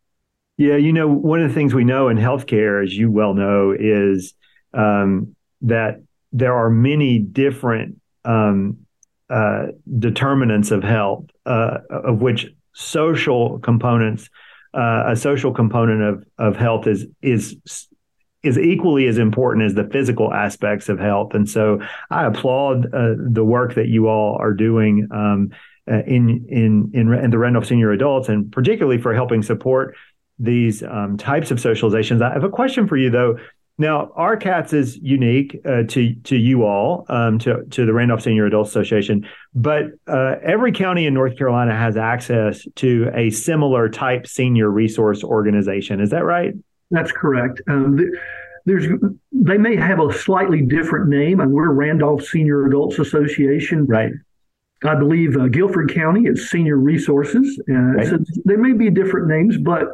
Yeah, 0.57 0.75
you 0.75 0.91
know, 0.91 1.07
one 1.07 1.41
of 1.41 1.49
the 1.49 1.53
things 1.53 1.73
we 1.73 1.83
know 1.83 2.09
in 2.09 2.17
healthcare, 2.17 2.83
as 2.83 2.95
you 2.95 3.11
well 3.11 3.35
know, 3.35 3.75
is 3.77 4.33
um, 4.73 5.35
that 5.61 6.01
there 6.31 6.55
are 6.55 6.69
many 6.69 7.19
different 7.19 8.01
um, 8.25 8.79
uh, 9.29 9.67
determinants 9.99 10.71
of 10.71 10.83
health, 10.83 11.25
uh, 11.45 11.77
of 11.89 12.21
which 12.21 12.47
social 12.73 13.59
components, 13.59 14.29
uh, 14.73 15.03
a 15.07 15.15
social 15.15 15.53
component 15.53 16.01
of 16.01 16.23
of 16.39 16.55
health 16.55 16.87
is 16.87 17.05
is 17.21 17.55
is 18.41 18.57
equally 18.57 19.05
as 19.07 19.19
important 19.19 19.65
as 19.65 19.75
the 19.75 19.87
physical 19.91 20.33
aspects 20.33 20.89
of 20.89 20.99
health. 20.99 21.36
And 21.36 21.47
so, 21.47 21.82
I 22.10 22.25
applaud 22.25 22.88
uh, 22.88 23.13
the 23.17 23.43
work 23.45 23.75
that 23.75 23.88
you 23.88 24.08
all 24.08 24.38
are 24.39 24.53
doing. 24.53 25.08
Um, 25.12 25.51
uh, 25.89 26.03
in, 26.05 26.45
in 26.49 26.91
in 26.93 27.13
in 27.13 27.29
the 27.29 27.38
Randolph 27.38 27.65
Senior 27.65 27.93
Adults, 27.93 28.27
and 28.27 28.51
particularly 28.51 28.97
for 28.97 29.13
helping 29.13 29.41
support 29.41 29.95
these 30.39 30.84
um, 30.84 31.17
types 31.17 31.52
of 31.52 31.58
socializations. 31.58 32.21
I 32.21 32.34
have 32.34 32.43
a 32.43 32.50
question 32.50 32.88
for 32.88 32.97
you 32.97 33.10
though. 33.10 33.38
Now, 33.80 34.12
RCATS 34.17 34.73
is 34.73 34.97
unique 34.97 35.60
uh, 35.63 35.84
to 35.89 36.15
to 36.15 36.36
you 36.36 36.63
all, 36.63 37.06
um, 37.10 37.38
to 37.39 37.63
to 37.65 37.86
the 37.86 37.93
Randolph 37.93 38.23
Senior 38.23 38.47
Adult 38.47 38.67
Association, 38.67 39.28
but 39.54 39.86
uh, 40.08 40.36
every 40.41 40.71
county 40.71 41.06
in 41.06 41.13
North 41.13 41.38
Carolina 41.38 41.76
has 41.76 41.95
access 41.95 42.65
to 42.78 43.12
a 43.13 43.30
similar 43.30 43.88
type 43.88 44.26
senior 44.26 44.71
resource 44.71 45.23
organization. 45.23 46.02
Is 46.02 46.10
that 46.10 46.26
right? 46.26 46.56
That's 46.89 47.12
correct. 47.12 47.62
Um, 47.67 48.00
there's 48.65 48.88
they 49.32 49.58
may 49.60 49.76
have 49.76 50.00
a 50.00 50.12
slightly 50.12 50.63
different 50.63 51.10
name, 51.10 51.39
and 51.39 51.52
we're 51.52 51.69
Randolph 51.69 52.23
Senior 52.23 52.65
Adults 52.65 52.97
Association, 52.97 53.86
right? 53.86 54.12
I 54.84 54.95
believe 54.95 55.38
uh, 55.38 55.47
Guilford 55.47 55.93
County 55.93 56.26
is 56.26 56.50
Senior 56.50 56.78
Resources. 56.78 57.62
Uh, 57.69 57.73
right. 57.73 58.08
So 58.08 58.19
there 58.45 58.58
may 58.58 58.73
be 58.73 58.89
different 58.89 59.28
names, 59.28 59.58
but 59.58 59.88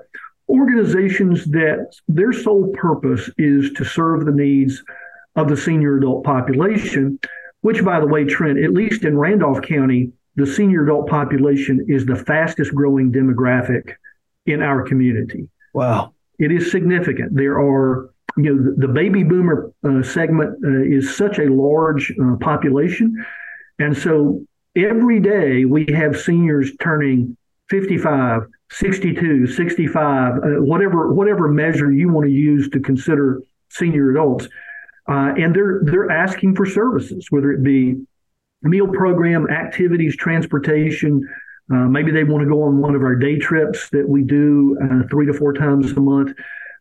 organizations 0.50 1.46
that 1.46 1.94
their 2.08 2.34
sole 2.34 2.68
purpose 2.74 3.30
is 3.38 3.72
to 3.74 3.86
serve 3.86 4.26
the 4.26 4.32
needs 4.32 4.84
of 5.36 5.50
the 5.50 5.58
senior 5.58 5.98
adult 5.98 6.24
population, 6.24 7.20
which, 7.62 7.84
by 7.84 8.00
the 8.00 8.08
way, 8.08 8.26
Trent, 8.26 8.64
at 8.64 8.72
least 8.72 9.04
in 9.04 9.18
Randolph 9.18 9.62
County, 9.62 10.12
the 10.36 10.46
senior 10.46 10.84
adult 10.84 11.10
population 11.10 11.86
is 11.88 12.06
the 12.06 12.16
fastest 12.16 12.74
growing 12.74 13.12
demographic 13.12 13.94
in 14.46 14.62
our 14.62 14.84
community. 14.84 15.48
Wow. 15.74 16.14
It 16.40 16.52
is 16.52 16.72
significant. 16.72 17.36
There 17.36 17.60
are, 17.60 18.10
you 18.38 18.56
know, 18.56 18.72
the, 18.72 18.88
the 18.88 18.94
baby 18.94 19.24
boomer 19.24 19.72
uh, 19.84 20.04
segment 20.04 20.58
uh, 20.64 20.84
is 20.84 21.16
such 21.16 21.40
a 21.40 21.46
large 21.46 22.14
uh, 22.22 22.36
population. 22.38 23.24
And 23.80 23.96
so 23.96 24.44
every 24.76 25.20
day 25.20 25.66
we 25.66 25.86
have 25.94 26.20
seniors 26.20 26.72
turning 26.82 27.38
55, 27.70 28.44
62, 28.74 29.48
65, 29.48 30.34
uh, 30.34 30.40
whatever 30.62 31.14
whatever 31.14 31.48
measure 31.48 31.92
you 31.92 32.12
want 32.12 32.26
to 32.26 32.32
use 32.32 32.70
to 32.70 32.80
consider 32.80 33.42
senior 33.70 34.12
adults, 34.12 34.48
uh, 35.08 35.34
and 35.38 35.56
they're 35.56 35.82
they're 35.84 36.10
asking 36.10 36.56
for 36.56 36.66
services, 36.66 37.28
whether 37.30 37.52
it 37.52 37.64
be 37.64 37.96
meal 38.64 38.88
program, 38.88 39.50
activities, 39.50 40.16
transportation. 40.16 41.22
Uh, 41.72 41.88
maybe 41.88 42.12
they 42.12 42.24
want 42.24 42.42
to 42.44 42.50
go 42.50 42.64
on 42.64 42.82
one 42.82 42.96
of 42.96 43.02
our 43.02 43.16
day 43.16 43.38
trips 43.38 43.90
that 43.92 44.08
we 44.08 44.24
do 44.24 44.78
uh, 44.84 45.08
three 45.10 45.26
to 45.26 45.34
four 45.34 45.54
times 45.54 45.92
a 45.92 46.00
month. 46.00 46.32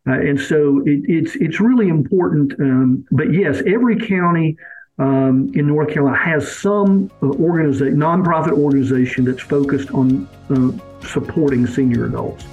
Uh, 0.09 0.13
and 0.15 0.41
so 0.41 0.83
it, 0.87 1.03
it's 1.05 1.37
it's 1.37 1.61
really 1.61 1.89
important. 1.89 2.53
Um, 2.59 3.05
but 3.13 3.33
yes, 3.33 3.63
every 3.67 3.97
county 3.99 4.57
um, 4.99 5.51
in 5.55 5.67
North 5.67 5.93
Carolina 5.93 6.19
has 6.19 6.51
some 6.51 7.11
uh, 7.23 7.27
organization, 7.27 7.97
nonprofit 7.97 8.53
organization 8.53 9.25
that's 9.25 9.41
focused 9.41 9.91
on 9.93 10.29
uh, 10.51 11.07
supporting 11.07 11.67
senior 11.67 12.07
adults. 12.07 12.45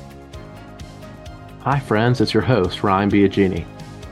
Hi, 1.61 1.79
friends. 1.79 2.21
It's 2.21 2.33
your 2.33 2.43
host, 2.43 2.83
Ryan 2.83 3.11
Biagini. 3.11 3.65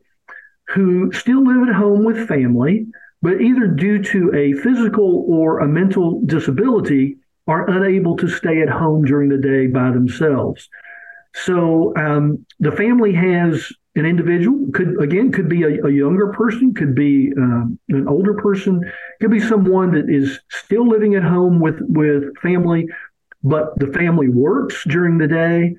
who 0.70 1.12
still 1.12 1.44
live 1.44 1.68
at 1.68 1.76
home 1.76 2.04
with 2.04 2.28
family, 2.28 2.88
but 3.22 3.42
either 3.42 3.68
due 3.68 4.02
to 4.04 4.34
a 4.34 4.54
physical 4.54 5.26
or 5.28 5.60
a 5.60 5.68
mental 5.68 6.22
disability, 6.26 7.18
are 7.48 7.70
unable 7.70 8.16
to 8.18 8.28
stay 8.28 8.62
at 8.62 8.70
home 8.70 9.06
during 9.06 9.30
the 9.30 9.38
day 9.38 9.68
by 9.68 9.92
themselves. 9.92 10.68
So 11.34 11.96
um, 11.96 12.46
the 12.60 12.72
family 12.72 13.14
has 13.14 13.72
an 13.96 14.06
individual 14.06 14.70
could 14.74 15.02
again 15.02 15.32
could 15.32 15.50
be 15.50 15.64
a, 15.64 15.86
a 15.86 15.92
younger 15.92 16.28
person, 16.34 16.74
could 16.74 16.94
be 16.94 17.34
um, 17.38 17.80
an 17.90 18.08
older 18.08 18.36
person, 18.36 18.82
could 19.20 19.32
be 19.32 19.40
someone 19.40 19.92
that 19.94 20.10
is 20.10 20.40
still 20.50 20.88
living 20.88 21.16
at 21.16 21.24
home 21.24 21.60
with 21.60 21.80
with 21.82 22.36
family, 22.38 22.88
but 23.44 23.78
the 23.80 23.88
family 23.88 24.30
works 24.30 24.84
during 24.88 25.18
the 25.18 25.28
day, 25.28 25.76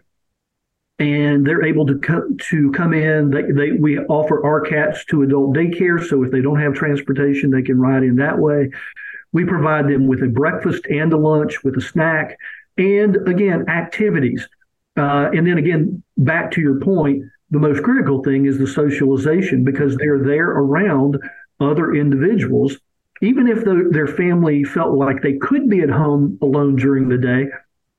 and 0.99 1.47
they're 1.47 1.65
able 1.65 1.87
to 1.87 1.99
co- 1.99 2.29
to 2.51 2.73
come 2.73 2.93
in. 2.93 3.31
They, 3.31 3.43
they 3.43 3.73
we 3.73 3.99
offer 3.99 4.43
RCATS 4.43 5.07
to 5.11 5.23
adult 5.23 5.57
daycare, 5.57 6.05
so 6.05 6.25
if 6.25 6.33
they 6.33 6.41
don't 6.41 6.61
have 6.61 6.75
transportation, 6.75 7.51
they 7.51 7.63
can 7.63 7.79
ride 7.79 8.03
in 8.03 8.17
that 8.17 8.39
way. 8.39 8.71
We 9.33 9.45
provide 9.45 9.89
them 9.89 10.07
with 10.07 10.23
a 10.23 10.29
breakfast 10.29 10.87
and 10.87 11.13
a 11.13 11.17
lunch 11.17 11.63
with 11.63 11.77
a 11.77 11.81
snack, 11.81 12.37
and 12.77 13.17
again 13.29 13.69
activities. 13.69 14.49
Uh, 14.97 15.31
and 15.33 15.47
then 15.47 15.59
again, 15.59 16.03
back 16.17 16.51
to 16.53 16.61
your 16.61 16.81
point, 16.81 17.23
the 17.51 17.59
most 17.59 17.83
critical 17.83 18.23
thing 18.23 18.47
is 18.47 18.59
the 18.59 18.67
socialization 18.67 19.65
because 19.65 19.97
they're 19.97 20.23
there 20.23 20.51
around 20.51 21.19
other 21.61 21.95
individuals. 21.95 22.77
Even 23.21 23.49
if 23.49 23.65
the, 23.65 23.89
their 23.91 24.07
family 24.07 24.65
felt 24.65 24.97
like 24.97 25.23
they 25.23 25.39
could 25.39 25.69
be 25.69 25.81
at 25.81 25.91
home 25.91 26.39
alone 26.43 26.77
during 26.77 27.09
the 27.09 27.19
day, 27.19 27.49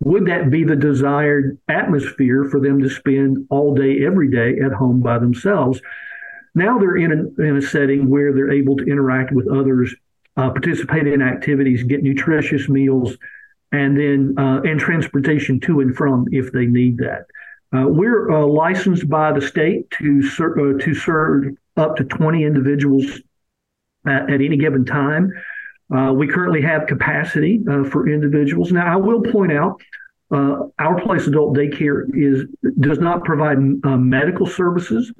would 0.01 0.25
that 0.27 0.49
be 0.49 0.63
the 0.63 0.75
desired 0.75 1.57
atmosphere 1.67 2.45
for 2.45 2.59
them 2.59 2.81
to 2.81 2.89
spend 2.89 3.45
all 3.49 3.75
day, 3.75 4.05
every 4.05 4.29
day 4.29 4.59
at 4.63 4.71
home 4.71 5.01
by 5.01 5.19
themselves? 5.19 5.81
Now 6.55 6.79
they're 6.79 6.97
in 6.97 7.11
a, 7.11 7.41
in 7.41 7.57
a 7.57 7.61
setting 7.61 8.09
where 8.09 8.33
they're 8.33 8.51
able 8.51 8.77
to 8.77 8.85
interact 8.85 9.33
with 9.33 9.49
others, 9.49 9.93
uh, 10.39 10.49
participate 10.51 11.05
in 11.05 11.21
activities, 11.21 11.83
get 11.83 12.01
nutritious 12.01 12.69
meals, 12.69 13.17
and 13.73 13.99
then 13.99 14.33
uh, 14.37 14.61
and 14.61 14.79
transportation 14.79 15.59
to 15.59 15.81
and 15.81 15.95
from 15.95 16.25
if 16.31 16.51
they 16.53 16.65
need 16.65 16.97
that. 16.97 17.25
Uh, 17.75 17.87
we're 17.87 18.31
uh, 18.31 18.45
licensed 18.45 19.07
by 19.09 19.31
the 19.31 19.41
state 19.41 19.89
to 19.91 20.23
ser- 20.23 20.57
uh, 20.57 20.79
to 20.79 20.93
serve 20.93 21.55
up 21.75 21.95
to 21.97 22.03
20 22.05 22.43
individuals 22.43 23.05
at, 24.07 24.29
at 24.29 24.41
any 24.41 24.55
given 24.55 24.85
time. 24.85 25.31
Uh, 25.93 26.13
we 26.13 26.25
currently 26.27 26.61
have 26.61 26.87
capacity 26.87 27.61
uh, 27.69 27.83
for 27.83 28.07
individuals. 28.07 28.71
Now, 28.71 28.91
I 28.91 28.95
will 28.95 29.21
point 29.21 29.51
out 29.51 29.81
our 30.31 31.01
place 31.01 31.25
adult 31.25 31.57
daycare 31.57 32.05
is 32.13 32.45
does 32.79 32.99
not 32.99 33.23
provide 33.23 33.57
medical 33.83 34.45
services. 34.45 35.11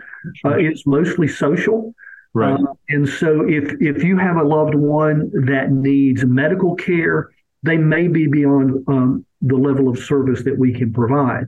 it's 0.46 0.86
mostly 0.86 1.28
social. 1.28 1.96
Right. 2.34 2.60
and 2.90 3.10
so, 3.10 3.48
if 3.48 3.74
if 3.82 4.04
you 4.04 4.18
have 4.18 4.38
a 4.38 4.44
loved 4.44 4.76
one 4.76 5.32
that 5.46 5.72
needs 5.72 6.24
medical 6.24 6.76
care, 6.76 7.32
they 7.64 7.78
may 7.78 8.08
be 8.08 8.28
beyond 8.28 8.84
um, 8.88 9.26
the 9.42 9.56
level 9.56 9.90
of 9.90 9.98
service 9.98 10.44
that 10.44 10.58
we 10.58 10.74
can 10.74 10.94
provide. 10.94 11.48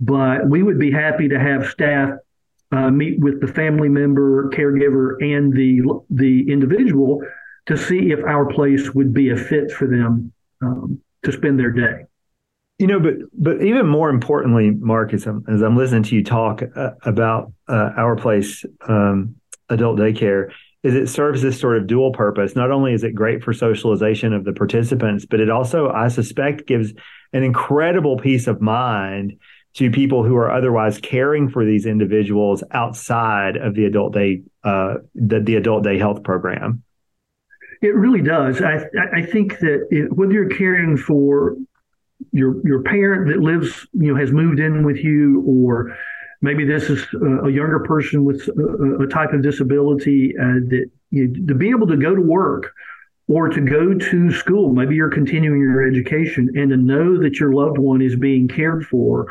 But 0.00 0.48
we 0.48 0.62
would 0.62 0.78
be 0.78 0.90
happy 0.90 1.28
to 1.28 1.38
have 1.38 1.68
staff 1.68 2.10
uh, 2.72 2.90
meet 2.90 3.20
with 3.20 3.40
the 3.40 3.46
family 3.46 3.88
member, 3.88 4.50
caregiver, 4.50 5.16
and 5.20 5.52
the 5.52 5.82
the 6.10 6.50
individual 6.50 7.22
to 7.66 7.76
see 7.76 8.12
if 8.12 8.24
our 8.24 8.46
place 8.46 8.94
would 8.94 9.12
be 9.12 9.30
a 9.30 9.36
fit 9.36 9.70
for 9.70 9.86
them 9.86 10.32
um, 10.62 11.00
to 11.24 11.32
spend 11.32 11.58
their 11.58 11.72
day. 11.72 12.04
You 12.78 12.86
know, 12.86 13.00
but 13.00 13.14
but 13.32 13.62
even 13.62 13.86
more 13.86 14.10
importantly, 14.10 14.70
Mark, 14.70 15.14
as 15.14 15.26
I'm, 15.26 15.44
as 15.48 15.62
I'm 15.62 15.76
listening 15.76 16.02
to 16.04 16.14
you 16.14 16.24
talk 16.24 16.62
uh, 16.74 16.90
about 17.02 17.52
uh, 17.68 17.92
our 17.96 18.16
place, 18.16 18.64
um, 18.86 19.36
adult 19.68 19.98
daycare, 19.98 20.50
is 20.82 20.94
it 20.94 21.08
serves 21.08 21.42
this 21.42 21.58
sort 21.58 21.76
of 21.76 21.86
dual 21.86 22.12
purpose. 22.12 22.54
Not 22.54 22.70
only 22.70 22.92
is 22.92 23.02
it 23.02 23.14
great 23.14 23.42
for 23.42 23.52
socialization 23.52 24.32
of 24.32 24.44
the 24.44 24.52
participants, 24.52 25.26
but 25.26 25.40
it 25.40 25.50
also, 25.50 25.90
I 25.90 26.08
suspect, 26.08 26.66
gives 26.66 26.92
an 27.32 27.42
incredible 27.42 28.16
peace 28.18 28.46
of 28.46 28.60
mind 28.60 29.38
to 29.74 29.90
people 29.90 30.24
who 30.24 30.36
are 30.36 30.50
otherwise 30.50 30.98
caring 30.98 31.50
for 31.50 31.64
these 31.64 31.84
individuals 31.84 32.64
outside 32.70 33.56
of 33.56 33.74
the 33.74 33.84
adult 33.84 34.14
day 34.14 34.42
uh, 34.64 34.94
the, 35.14 35.40
the 35.40 35.56
adult 35.56 35.84
day 35.84 35.98
health 35.98 36.22
program 36.22 36.82
it 37.82 37.94
really 37.94 38.22
does 38.22 38.62
i 38.62 38.84
i 39.12 39.22
think 39.22 39.58
that 39.58 39.86
it, 39.90 40.12
whether 40.12 40.32
you're 40.32 40.48
caring 40.48 40.96
for 40.96 41.56
your 42.32 42.66
your 42.66 42.82
parent 42.82 43.28
that 43.28 43.38
lives 43.38 43.86
you 43.92 44.12
know 44.12 44.18
has 44.18 44.32
moved 44.32 44.60
in 44.60 44.84
with 44.84 44.96
you 44.96 45.42
or 45.46 45.96
maybe 46.46 46.64
this 46.64 46.84
is 46.88 47.04
a 47.44 47.50
younger 47.50 47.80
person 47.80 48.24
with 48.24 48.40
a, 48.48 49.06
type 49.10 49.32
of 49.32 49.42
disability 49.42 50.34
uh, 50.38 50.60
that 50.70 50.90
you 51.10 51.46
to 51.46 51.54
be 51.54 51.70
able 51.70 51.86
to 51.86 51.96
go 51.96 52.14
to 52.14 52.22
work 52.22 52.72
or 53.28 53.48
to 53.48 53.60
go 53.60 53.94
to 53.94 54.30
school 54.30 54.72
maybe 54.72 54.94
you're 54.94 55.10
continuing 55.10 55.60
your 55.60 55.86
education 55.86 56.48
and 56.54 56.70
to 56.70 56.76
know 56.76 57.20
that 57.20 57.40
your 57.40 57.52
loved 57.52 57.78
one 57.78 58.00
is 58.00 58.16
being 58.16 58.46
cared 58.48 58.86
for 58.86 59.26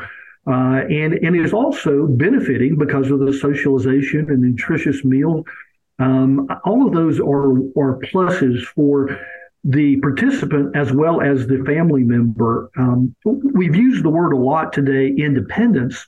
uh, 0.46 0.82
and 0.88 1.14
and 1.14 1.36
is 1.36 1.52
also 1.52 2.06
benefiting 2.06 2.76
because 2.76 3.10
of 3.10 3.18
the 3.18 3.32
socialization 3.32 4.30
and 4.30 4.40
nutritious 4.40 5.04
meal. 5.04 5.44
Um, 5.98 6.48
all 6.64 6.86
of 6.86 6.92
those 6.92 7.18
are 7.18 7.50
are 7.76 7.98
pluses 7.98 8.62
for 8.64 9.18
the 9.64 9.96
participant 9.96 10.76
as 10.76 10.92
well 10.92 11.20
as 11.20 11.48
the 11.48 11.64
family 11.66 12.04
member. 12.04 12.70
Um, 12.76 13.14
we've 13.24 13.74
used 13.74 14.04
the 14.04 14.10
word 14.10 14.32
a 14.32 14.36
lot 14.36 14.72
today, 14.72 15.08
independence. 15.08 16.06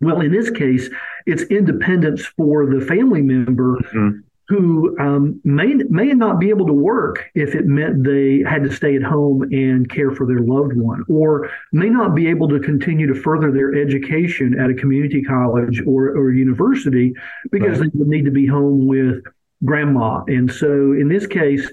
Well, 0.00 0.20
in 0.20 0.32
this 0.32 0.50
case, 0.50 0.88
it's 1.26 1.42
independence 1.44 2.26
for 2.36 2.66
the 2.66 2.84
family 2.84 3.22
member 3.22 3.78
mm-hmm 3.78 4.20
who 4.48 4.96
um, 5.00 5.40
may 5.44 5.74
may 5.74 6.06
not 6.12 6.38
be 6.38 6.50
able 6.50 6.66
to 6.66 6.72
work 6.72 7.30
if 7.34 7.54
it 7.54 7.66
meant 7.66 8.04
they 8.04 8.44
had 8.48 8.62
to 8.62 8.72
stay 8.72 8.94
at 8.94 9.02
home 9.02 9.42
and 9.50 9.88
care 9.90 10.12
for 10.12 10.24
their 10.26 10.40
loved 10.40 10.76
one, 10.76 11.04
or 11.08 11.50
may 11.72 11.88
not 11.88 12.14
be 12.14 12.28
able 12.28 12.48
to 12.48 12.60
continue 12.60 13.12
to 13.12 13.20
further 13.20 13.50
their 13.50 13.74
education 13.74 14.58
at 14.58 14.70
a 14.70 14.74
community 14.74 15.22
college 15.22 15.82
or, 15.86 16.10
or 16.10 16.30
university 16.30 17.12
because 17.50 17.80
right. 17.80 17.92
they 17.92 17.98
would 17.98 18.08
need 18.08 18.24
to 18.24 18.30
be 18.30 18.46
home 18.46 18.86
with 18.86 19.24
grandma. 19.64 20.22
And 20.28 20.50
so, 20.50 20.92
in 20.92 21.08
this 21.08 21.26
case, 21.26 21.68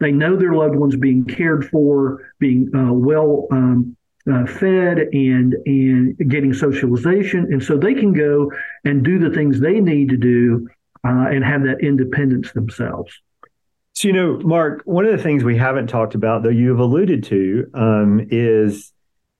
they 0.00 0.10
know 0.10 0.36
their 0.36 0.54
loved 0.54 0.74
ones 0.74 0.96
being 0.96 1.24
cared 1.24 1.68
for, 1.68 2.32
being 2.40 2.70
uh, 2.74 2.92
well. 2.92 3.46
Um, 3.52 3.96
uh, 4.32 4.46
fed 4.46 4.98
and 5.12 5.54
and 5.66 6.16
getting 6.30 6.52
socialization, 6.52 7.52
and 7.52 7.62
so 7.62 7.76
they 7.76 7.94
can 7.94 8.12
go 8.12 8.50
and 8.84 9.04
do 9.04 9.18
the 9.18 9.30
things 9.30 9.60
they 9.60 9.80
need 9.80 10.08
to 10.08 10.16
do 10.16 10.68
uh, 11.04 11.28
and 11.28 11.44
have 11.44 11.62
that 11.62 11.80
independence 11.80 12.52
themselves. 12.52 13.12
So, 13.92 14.08
you 14.08 14.14
know, 14.14 14.38
Mark, 14.40 14.82
one 14.84 15.06
of 15.06 15.16
the 15.16 15.22
things 15.22 15.42
we 15.42 15.56
haven't 15.56 15.86
talked 15.86 16.14
about, 16.14 16.42
though 16.42 16.50
you've 16.50 16.80
alluded 16.80 17.24
to, 17.24 17.70
um, 17.72 18.26
is 18.30 18.92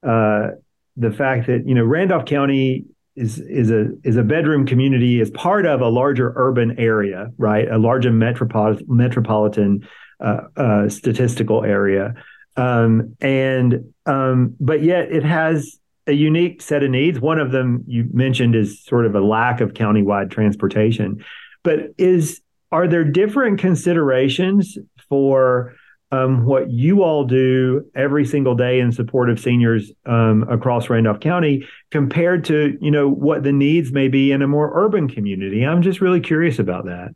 uh, 0.03 0.53
the 0.97 1.11
fact 1.11 1.47
that 1.49 1.67
you 1.67 1.75
know 1.75 1.85
Randolph 1.85 2.25
County 2.25 2.87
is 3.17 3.39
is 3.39 3.71
a 3.71 3.89
is 4.05 4.17
a 4.17 4.23
bedroom 4.23 4.67
community 4.67 5.21
is 5.21 5.31
part 5.31 5.67
of 5.67 5.81
a 5.81 5.89
larger 5.89 6.33
urban 6.37 6.79
area, 6.79 7.31
right? 7.39 7.69
A 7.69 7.79
larger 7.79 8.13
metropolitan 8.13 8.87
metropolitan 8.89 9.87
uh, 10.21 10.41
uh, 10.57 10.89
statistical 10.89 11.65
area, 11.65 12.15
um, 12.57 13.17
and 13.21 13.93
um, 14.07 14.55
but 14.61 14.83
yet 14.83 15.13
it 15.13 15.25
has 15.25 15.79
a 16.07 16.13
unique 16.13 16.63
set 16.63 16.83
of 16.83 16.91
needs. 16.91 17.21
One 17.21 17.39
of 17.39 17.53
them 17.53 17.85
you 17.87 18.09
mentioned 18.13 18.55
is 18.55 18.83
sort 18.85 19.07
of 19.07 19.15
a 19.15 19.21
lack 19.21 19.61
of 19.61 19.75
countywide 19.75 20.31
transportation. 20.31 21.25
But 21.63 21.95
is 21.99 22.41
are 22.73 22.87
there 22.87 23.05
different 23.05 23.59
considerations 23.59 24.79
for 25.09 25.75
um, 26.13 26.45
what 26.45 26.71
you 26.71 27.03
all 27.03 27.25
do 27.25 27.85
every 27.95 28.25
single 28.25 28.55
day 28.55 28.79
in 28.79 28.93
support 28.93 29.29
of 29.29 29.41
seniors 29.41 29.91
um, 30.07 30.45
across 30.49 30.89
Randolph 30.89 31.21
County 31.21 31.67
compared 31.91 32.45
to 32.45 32.79
you 32.81 32.91
know 32.91 33.09
what 33.09 33.43
the 33.43 33.53
needs 33.53 33.93
may 33.93 34.09
be 34.09 34.31
in 34.31 34.43
a 34.43 34.49
more 34.49 34.71
urban 34.75 35.09
community? 35.09 35.65
I'm 35.65 35.83
just 35.83 36.01
really 36.01 36.21
curious 36.21 36.59
about 36.59 36.85
that. 36.85 37.15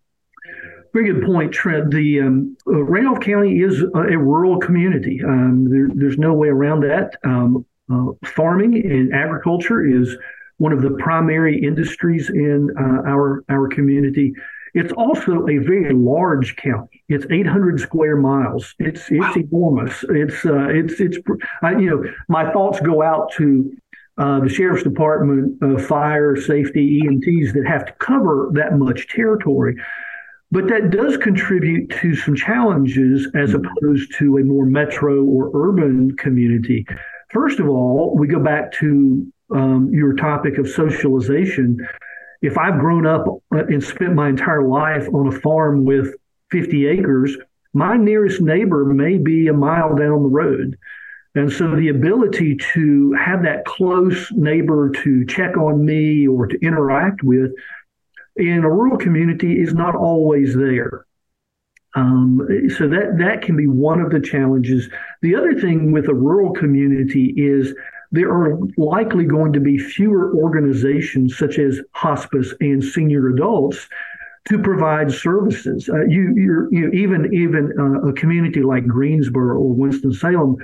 Very 0.93 1.13
good 1.13 1.25
point, 1.25 1.53
Trent. 1.53 1.91
The 1.91 2.21
um, 2.21 2.57
uh, 2.67 2.83
Randolph 2.83 3.21
County 3.21 3.61
is 3.61 3.83
a, 3.95 3.99
a 3.99 4.19
rural 4.19 4.59
community. 4.59 5.21
Um, 5.25 5.69
there, 5.71 5.89
there's 5.95 6.19
no 6.19 6.35
way 6.35 6.49
around 6.49 6.81
that. 6.81 7.15
Um, 7.25 7.65
uh, 7.93 8.13
farming 8.25 8.75
and 8.85 9.13
agriculture 9.15 9.85
is 9.85 10.17
one 10.59 10.73
of 10.73 10.83
the 10.83 10.91
primary 10.91 11.61
industries 11.63 12.29
in 12.29 12.71
uh, 12.79 13.09
our 13.09 13.45
our 13.49 13.69
community. 13.69 14.33
It's 14.75 14.93
also 14.93 15.49
a 15.49 15.59
very 15.59 15.93
large 15.93 16.55
county. 16.57 17.03
It's 17.09 17.27
800 17.29 17.81
square 17.81 18.17
miles. 18.17 18.75
It's 18.79 19.11
it's 19.11 19.21
wow. 19.21 19.35
enormous. 19.35 20.05
It's 20.11 20.45
uh, 20.45 20.69
it's 20.69 21.01
it's 21.01 21.19
I, 21.63 21.73
you 21.73 21.91
know 21.91 22.05
my 22.29 22.53
thoughts 22.53 22.81
go 22.81 23.03
out 23.03 23.33
to 23.33 23.73
uh, 24.19 24.41
the 24.41 24.49
sheriff's 24.49 24.83
department, 24.83 25.57
uh, 25.63 25.79
fire, 25.83 26.37
safety, 26.37 27.01
EMTs 27.03 27.55
that 27.55 27.65
have 27.67 27.87
to 27.87 27.93
cover 27.95 28.51
that 28.53 28.77
much 28.79 29.09
territory. 29.09 29.77
But 30.53 30.67
that 30.69 30.91
does 30.91 31.17
contribute 31.17 31.91
to 32.01 32.15
some 32.17 32.35
challenges 32.35 33.29
as 33.35 33.51
mm-hmm. 33.51 33.65
opposed 33.67 34.15
to 34.19 34.39
a 34.39 34.45
more 34.45 34.67
metro 34.67 35.25
or 35.25 35.51
urban 35.55 36.17
community. 36.17 36.87
First 37.31 37.61
of 37.61 37.69
all, 37.69 38.17
we 38.17 38.27
go 38.27 38.41
back 38.41 38.73
to 38.73 39.33
um, 39.51 39.91
your 39.93 40.15
topic 40.15 40.59
of 40.59 40.69
socialization, 40.69 41.87
if 42.43 42.57
I've 42.57 42.79
grown 42.79 43.07
up 43.07 43.27
and 43.51 43.83
spent 43.83 44.15
my 44.15 44.29
entire 44.29 44.67
life 44.67 45.07
on 45.13 45.27
a 45.27 45.41
farm 45.41 45.85
with 45.85 46.15
50 46.51 46.87
acres, 46.87 47.37
my 47.75 47.97
nearest 47.97 48.41
neighbor 48.41 48.85
may 48.85 49.19
be 49.19 49.49
a 49.49 49.53
mile 49.53 49.95
down 49.95 50.23
the 50.23 50.29
road. 50.29 50.79
And 51.35 51.53
so 51.53 51.77
the 51.77 51.89
ability 51.89 52.57
to 52.73 53.13
have 53.13 53.43
that 53.45 53.65
close 53.65 54.33
neighbor 54.33 54.91
to 54.91 55.25
check 55.27 55.57
on 55.57 55.85
me 55.85 56.27
or 56.27 56.47
to 56.47 56.59
interact 56.61 57.23
with 57.23 57.53
in 58.37 58.65
a 58.65 58.71
rural 58.71 58.97
community 58.97 59.61
is 59.61 59.75
not 59.75 59.95
always 59.95 60.55
there. 60.55 61.07
Um, 61.97 62.47
so 62.77 62.87
that 62.89 63.17
that 63.19 63.43
can 63.43 63.57
be 63.57 63.67
one 63.67 64.01
of 64.01 64.11
the 64.11 64.21
challenges. 64.21 64.89
The 65.23 65.35
other 65.35 65.59
thing 65.59 65.91
with 65.91 66.09
a 66.09 66.15
rural 66.15 66.53
community 66.53 67.35
is 67.37 67.75
there 68.13 68.31
are 68.31 68.59
likely 68.77 69.25
going 69.25 69.53
to 69.53 69.61
be 69.61 69.79
fewer 69.79 70.35
organizations 70.35 71.37
such 71.37 71.59
as 71.59 71.81
hospice 71.93 72.55
and 72.61 72.83
senior 72.83 73.29
adults 73.29 73.89
to 74.49 74.59
provide 74.59 75.13
services. 75.13 75.89
Uh, 75.89 76.05
you, 76.07 76.69
you 76.71 76.91
even 76.93 77.33
even 77.33 77.73
uh, 77.79 78.09
a 78.09 78.13
community 78.13 78.63
like 78.63 78.87
Greensboro 78.87 79.59
or 79.59 79.73
Winston 79.73 80.13
Salem, 80.13 80.57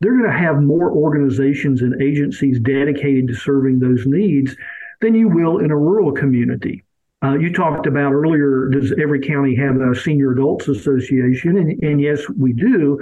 they're 0.00 0.16
going 0.18 0.30
to 0.30 0.36
have 0.36 0.62
more 0.62 0.90
organizations 0.90 1.80
and 1.80 2.00
agencies 2.02 2.58
dedicated 2.60 3.28
to 3.28 3.34
serving 3.34 3.78
those 3.78 4.04
needs 4.04 4.54
than 5.00 5.14
you 5.14 5.28
will 5.28 5.58
in 5.58 5.70
a 5.70 5.76
rural 5.76 6.12
community. 6.12 6.84
Uh, 7.22 7.34
you 7.38 7.52
talked 7.52 7.86
about 7.86 8.12
earlier, 8.12 8.68
does 8.68 8.92
every 9.00 9.20
county 9.20 9.54
have 9.54 9.76
a 9.76 9.94
senior 9.94 10.32
adults 10.32 10.66
association? 10.68 11.56
And, 11.56 11.82
and 11.82 12.00
yes, 12.00 12.20
we 12.36 12.52
do. 12.52 12.98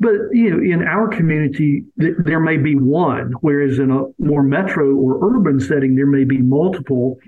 But 0.00 0.14
you 0.32 0.50
know, 0.50 0.58
in 0.58 0.82
our 0.82 1.08
community, 1.08 1.84
th- 2.00 2.14
there 2.18 2.40
may 2.40 2.56
be 2.56 2.74
one, 2.74 3.32
whereas 3.42 3.78
in 3.78 3.90
a 3.90 4.04
more 4.18 4.42
metro 4.42 4.94
or 4.96 5.36
urban 5.36 5.60
setting, 5.60 5.94
there 5.94 6.06
may 6.06 6.24
be 6.24 6.38
multiple 6.38 7.18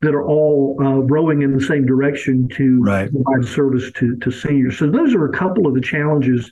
that 0.00 0.14
are 0.14 0.26
all 0.26 0.76
uh, 0.80 0.98
rowing 1.02 1.42
in 1.42 1.56
the 1.56 1.64
same 1.64 1.86
direction 1.86 2.48
to 2.48 2.80
right. 2.82 3.10
provide 3.10 3.46
service 3.46 3.90
to, 3.92 4.16
to 4.16 4.30
seniors. 4.30 4.78
So 4.78 4.90
those 4.90 5.14
are 5.14 5.26
a 5.26 5.32
couple 5.32 5.66
of 5.66 5.74
the 5.74 5.80
challenges 5.80 6.50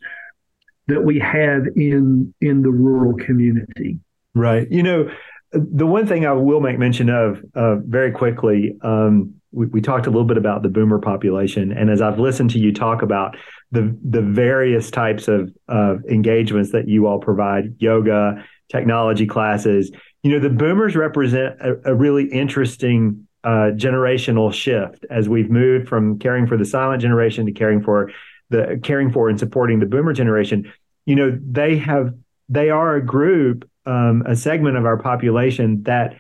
that 0.87 1.03
we 1.03 1.19
have 1.19 1.67
in 1.77 2.33
in 2.41 2.63
the 2.63 2.71
rural 2.71 3.15
community. 3.17 3.99
Right. 4.35 4.71
You 4.71 4.83
know, 4.83 5.11
the 5.55 5.87
one 5.87 6.07
thing 6.07 6.27
I 6.27 6.33
will 6.33 6.61
make 6.61 6.79
mention 6.79 7.09
of 7.09 7.43
uh, 7.55 7.77
very 7.77 8.11
quickly, 8.11 8.77
um, 8.83 9.35
we, 9.53 9.67
we, 9.67 9.81
talked 9.81 10.07
a 10.07 10.11
little 10.11 10.27
bit 10.27 10.37
about 10.37 10.63
the 10.63 10.69
boomer 10.69 10.99
population, 10.99 11.73
and 11.73 11.91
as 11.91 12.03
I've 12.03 12.19
listened 12.19 12.51
to 12.51 12.59
you 12.59 12.73
talk 12.73 13.03
about 13.03 13.37
the 13.71 13.97
the 14.03 14.21
various 14.21 14.91
types 14.91 15.29
of 15.29 15.53
uh, 15.69 15.97
engagements 16.09 16.73
that 16.73 16.89
you 16.89 17.07
all 17.07 17.21
provide, 17.21 17.77
yoga, 17.79 18.45
technology 18.69 19.27
classes, 19.27 19.93
you 20.23 20.33
know, 20.33 20.41
the 20.41 20.51
boomers 20.51 20.97
represent 20.97 21.61
a, 21.61 21.93
a 21.93 21.95
really 21.95 22.25
interesting 22.25 23.29
uh, 23.45 23.71
generational 23.77 24.53
shift 24.53 25.05
as 25.11 25.29
we've 25.29 25.51
moved 25.51 25.89
from 25.89 26.19
caring 26.19 26.47
for 26.47 26.57
the 26.57 26.65
silent 26.65 27.01
generation 27.03 27.47
to 27.47 27.53
caring 27.53 27.83
for 27.83 28.11
the 28.51 28.81
caring 28.83 29.13
for 29.13 29.29
and 29.29 29.39
supporting 29.39 29.79
the 29.79 29.87
boomer 29.87 30.13
generation. 30.13 30.73
You 31.07 31.15
know, 31.15 31.39
they 31.43 31.77
have 31.79 32.15
they 32.49 32.71
are 32.71 32.97
a 32.97 33.05
group 33.05 33.69
um, 33.87 34.23
a 34.27 34.37
segment 34.37 34.77
of 34.77 34.85
our 34.85 34.97
population 34.97 35.83
that 35.85 36.17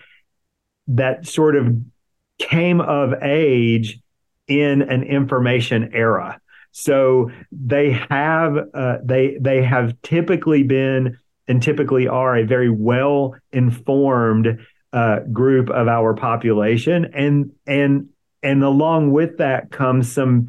that 0.89 1.27
sort 1.27 1.57
of 1.57 1.77
came 2.39 2.81
of 2.81 3.15
age 3.23 4.01
in 4.47 4.83
an 4.83 5.03
information 5.03 5.91
era. 5.95 6.41
So 6.73 7.31
they 7.53 7.93
have 8.11 8.57
uh, 8.75 8.99
they 9.05 9.39
they 9.41 9.63
have 9.63 10.01
typically 10.03 10.63
been 10.65 11.19
and 11.47 11.63
typically 11.63 12.09
are 12.09 12.37
a 12.37 12.45
very 12.45 12.71
well 12.71 13.37
informed 13.53 14.59
uh, 14.93 15.21
group 15.21 15.71
of 15.71 15.89
our 15.89 16.15
population, 16.15 17.07
and 17.15 17.53
and 17.67 18.09
and 18.43 18.63
along 18.63 19.13
with 19.13 19.39
that 19.39 19.71
comes 19.71 20.11
some 20.11 20.49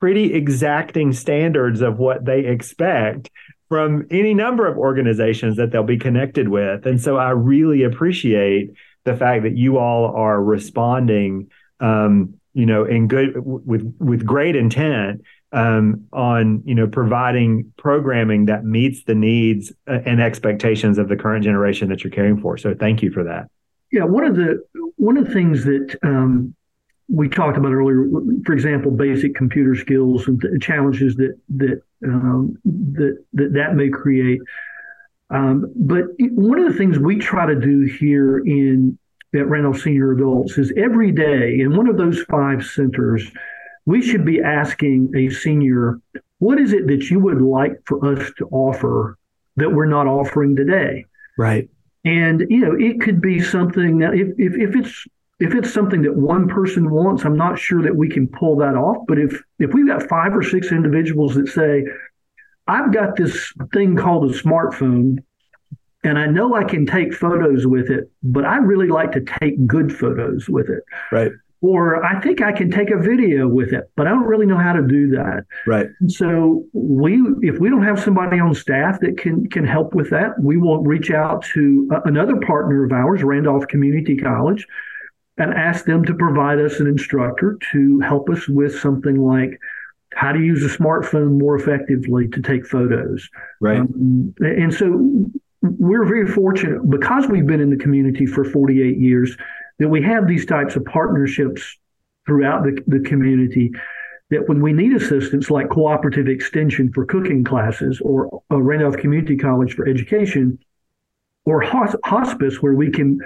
pretty 0.00 0.34
exacting 0.34 1.12
standards 1.12 1.80
of 1.80 1.98
what 1.98 2.24
they 2.24 2.40
expect 2.40 3.30
from 3.72 4.06
any 4.10 4.34
number 4.34 4.66
of 4.66 4.76
organizations 4.76 5.56
that 5.56 5.72
they'll 5.72 5.82
be 5.82 5.96
connected 5.96 6.46
with. 6.46 6.84
And 6.84 7.00
so 7.00 7.16
I 7.16 7.30
really 7.30 7.84
appreciate 7.84 8.74
the 9.04 9.16
fact 9.16 9.44
that 9.44 9.56
you 9.56 9.78
all 9.78 10.14
are 10.14 10.44
responding, 10.44 11.50
um, 11.80 12.34
you 12.52 12.66
know, 12.66 12.84
in 12.84 13.08
good 13.08 13.32
with 13.34 13.96
with 13.98 14.26
great 14.26 14.56
intent 14.56 15.22
um, 15.52 16.06
on 16.12 16.62
you 16.66 16.74
know 16.74 16.86
providing 16.86 17.72
programming 17.78 18.44
that 18.44 18.62
meets 18.62 19.04
the 19.04 19.14
needs 19.14 19.72
uh, 19.88 20.00
and 20.04 20.20
expectations 20.20 20.98
of 20.98 21.08
the 21.08 21.16
current 21.16 21.42
generation 21.42 21.88
that 21.88 22.04
you're 22.04 22.10
caring 22.10 22.38
for. 22.42 22.58
So 22.58 22.74
thank 22.74 23.00
you 23.00 23.10
for 23.10 23.24
that. 23.24 23.48
Yeah, 23.90 24.04
one 24.04 24.24
of 24.24 24.36
the 24.36 24.62
one 24.96 25.16
of 25.16 25.28
the 25.28 25.32
things 25.32 25.64
that 25.64 25.96
um, 26.02 26.54
we 27.12 27.28
talked 27.28 27.58
about 27.58 27.72
earlier, 27.72 28.08
for 28.46 28.54
example, 28.54 28.90
basic 28.90 29.34
computer 29.34 29.76
skills 29.76 30.26
and 30.26 30.40
the 30.40 30.58
challenges 30.58 31.14
that 31.16 31.38
that 31.50 31.82
um, 32.04 32.58
that, 32.64 33.22
that 33.34 33.52
that 33.52 33.74
may 33.74 33.90
create. 33.90 34.40
Um, 35.28 35.70
but 35.76 36.04
one 36.18 36.58
of 36.58 36.70
the 36.70 36.76
things 36.76 36.98
we 36.98 37.16
try 37.16 37.46
to 37.46 37.54
do 37.54 37.82
here 37.82 38.38
in 38.38 38.98
at 39.34 39.46
Randolph 39.46 39.80
Senior 39.80 40.12
Adults 40.12 40.58
is 40.58 40.72
every 40.76 41.12
day 41.12 41.60
in 41.60 41.76
one 41.76 41.88
of 41.88 41.96
those 41.96 42.22
five 42.24 42.64
centers, 42.64 43.30
we 43.86 44.02
should 44.02 44.24
be 44.24 44.42
asking 44.42 45.12
a 45.16 45.30
senior, 45.30 46.00
what 46.38 46.58
is 46.58 46.72
it 46.72 46.86
that 46.86 47.10
you 47.10 47.18
would 47.18 47.40
like 47.40 47.72
for 47.86 48.12
us 48.12 48.30
to 48.38 48.46
offer 48.50 49.18
that 49.56 49.72
we're 49.72 49.86
not 49.86 50.06
offering 50.06 50.54
today? 50.56 51.06
Right. 51.38 51.68
And 52.04 52.44
you 52.48 52.60
know, 52.60 52.74
it 52.78 53.00
could 53.00 53.20
be 53.20 53.40
something 53.40 53.98
that 53.98 54.14
if 54.14 54.28
if, 54.38 54.54
if 54.54 54.76
it's 54.76 55.06
if 55.42 55.56
it's 55.56 55.74
something 55.74 56.02
that 56.02 56.14
one 56.16 56.46
person 56.48 56.88
wants, 56.88 57.24
I'm 57.24 57.36
not 57.36 57.58
sure 57.58 57.82
that 57.82 57.96
we 57.96 58.08
can 58.08 58.28
pull 58.28 58.54
that 58.58 58.76
off. 58.76 58.98
But 59.08 59.18
if 59.18 59.42
if 59.58 59.74
we've 59.74 59.88
got 59.88 60.08
five 60.08 60.36
or 60.36 60.42
six 60.44 60.70
individuals 60.70 61.34
that 61.34 61.48
say, 61.48 61.84
I've 62.68 62.92
got 62.92 63.16
this 63.16 63.52
thing 63.72 63.96
called 63.96 64.30
a 64.30 64.34
smartphone, 64.38 65.18
and 66.04 66.16
I 66.16 66.26
know 66.26 66.54
I 66.54 66.62
can 66.62 66.86
take 66.86 67.12
photos 67.12 67.66
with 67.66 67.90
it, 67.90 68.08
but 68.22 68.44
I 68.44 68.58
really 68.58 68.86
like 68.86 69.10
to 69.12 69.20
take 69.20 69.66
good 69.66 69.92
photos 69.92 70.48
with 70.48 70.70
it. 70.70 70.84
Right. 71.10 71.32
Or 71.60 72.04
I 72.04 72.20
think 72.20 72.40
I 72.40 72.52
can 72.52 72.70
take 72.70 72.90
a 72.90 72.98
video 72.98 73.48
with 73.48 73.72
it, 73.72 73.90
but 73.96 74.06
I 74.06 74.10
don't 74.10 74.26
really 74.26 74.46
know 74.46 74.58
how 74.58 74.72
to 74.74 74.82
do 74.82 75.10
that. 75.10 75.44
Right. 75.66 75.86
And 76.00 76.10
so 76.10 76.64
we, 76.72 77.20
if 77.40 77.58
we 77.58 77.68
don't 77.68 77.84
have 77.84 78.00
somebody 78.00 78.38
on 78.38 78.54
staff 78.54 79.00
that 79.00 79.18
can 79.18 79.48
can 79.48 79.64
help 79.64 79.92
with 79.92 80.08
that, 80.10 80.40
we 80.40 80.56
will 80.56 80.84
reach 80.84 81.10
out 81.10 81.44
to 81.54 81.88
another 82.04 82.36
partner 82.36 82.84
of 82.84 82.92
ours, 82.92 83.24
Randolph 83.24 83.66
Community 83.66 84.16
College, 84.16 84.68
and 85.38 85.52
ask 85.54 85.84
them 85.84 86.04
to 86.04 86.14
provide 86.14 86.58
us 86.58 86.80
an 86.80 86.86
instructor 86.86 87.58
to 87.72 88.00
help 88.00 88.28
us 88.28 88.48
with 88.48 88.78
something 88.78 89.16
like 89.16 89.58
how 90.14 90.32
to 90.32 90.38
use 90.38 90.62
a 90.62 90.78
smartphone 90.78 91.38
more 91.38 91.56
effectively 91.56 92.28
to 92.28 92.42
take 92.42 92.66
photos. 92.66 93.28
Right. 93.60 93.80
Um, 93.80 94.34
and 94.40 94.72
so 94.72 95.30
we're 95.62 96.04
very 96.04 96.26
fortunate 96.26 96.88
because 96.90 97.26
we've 97.28 97.46
been 97.46 97.60
in 97.60 97.70
the 97.70 97.76
community 97.76 98.26
for 98.26 98.44
48 98.44 98.98
years 98.98 99.36
that 99.78 99.88
we 99.88 100.02
have 100.02 100.26
these 100.26 100.44
types 100.44 100.76
of 100.76 100.84
partnerships 100.84 101.78
throughout 102.26 102.64
the, 102.64 102.82
the 102.86 103.00
community 103.00 103.70
that 104.30 104.48
when 104.48 104.60
we 104.60 104.72
need 104.72 104.94
assistance 104.94 105.50
like 105.50 105.68
cooperative 105.70 106.28
extension 106.28 106.92
for 106.92 107.04
cooking 107.04 107.44
classes 107.44 108.00
or 108.02 108.42
Randolph 108.50 108.96
Community 108.96 109.36
College 109.36 109.74
for 109.74 109.86
education 109.86 110.58
or 111.44 111.60
hospice 111.60 112.62
where 112.62 112.74
we 112.74 112.90
can 112.90 113.18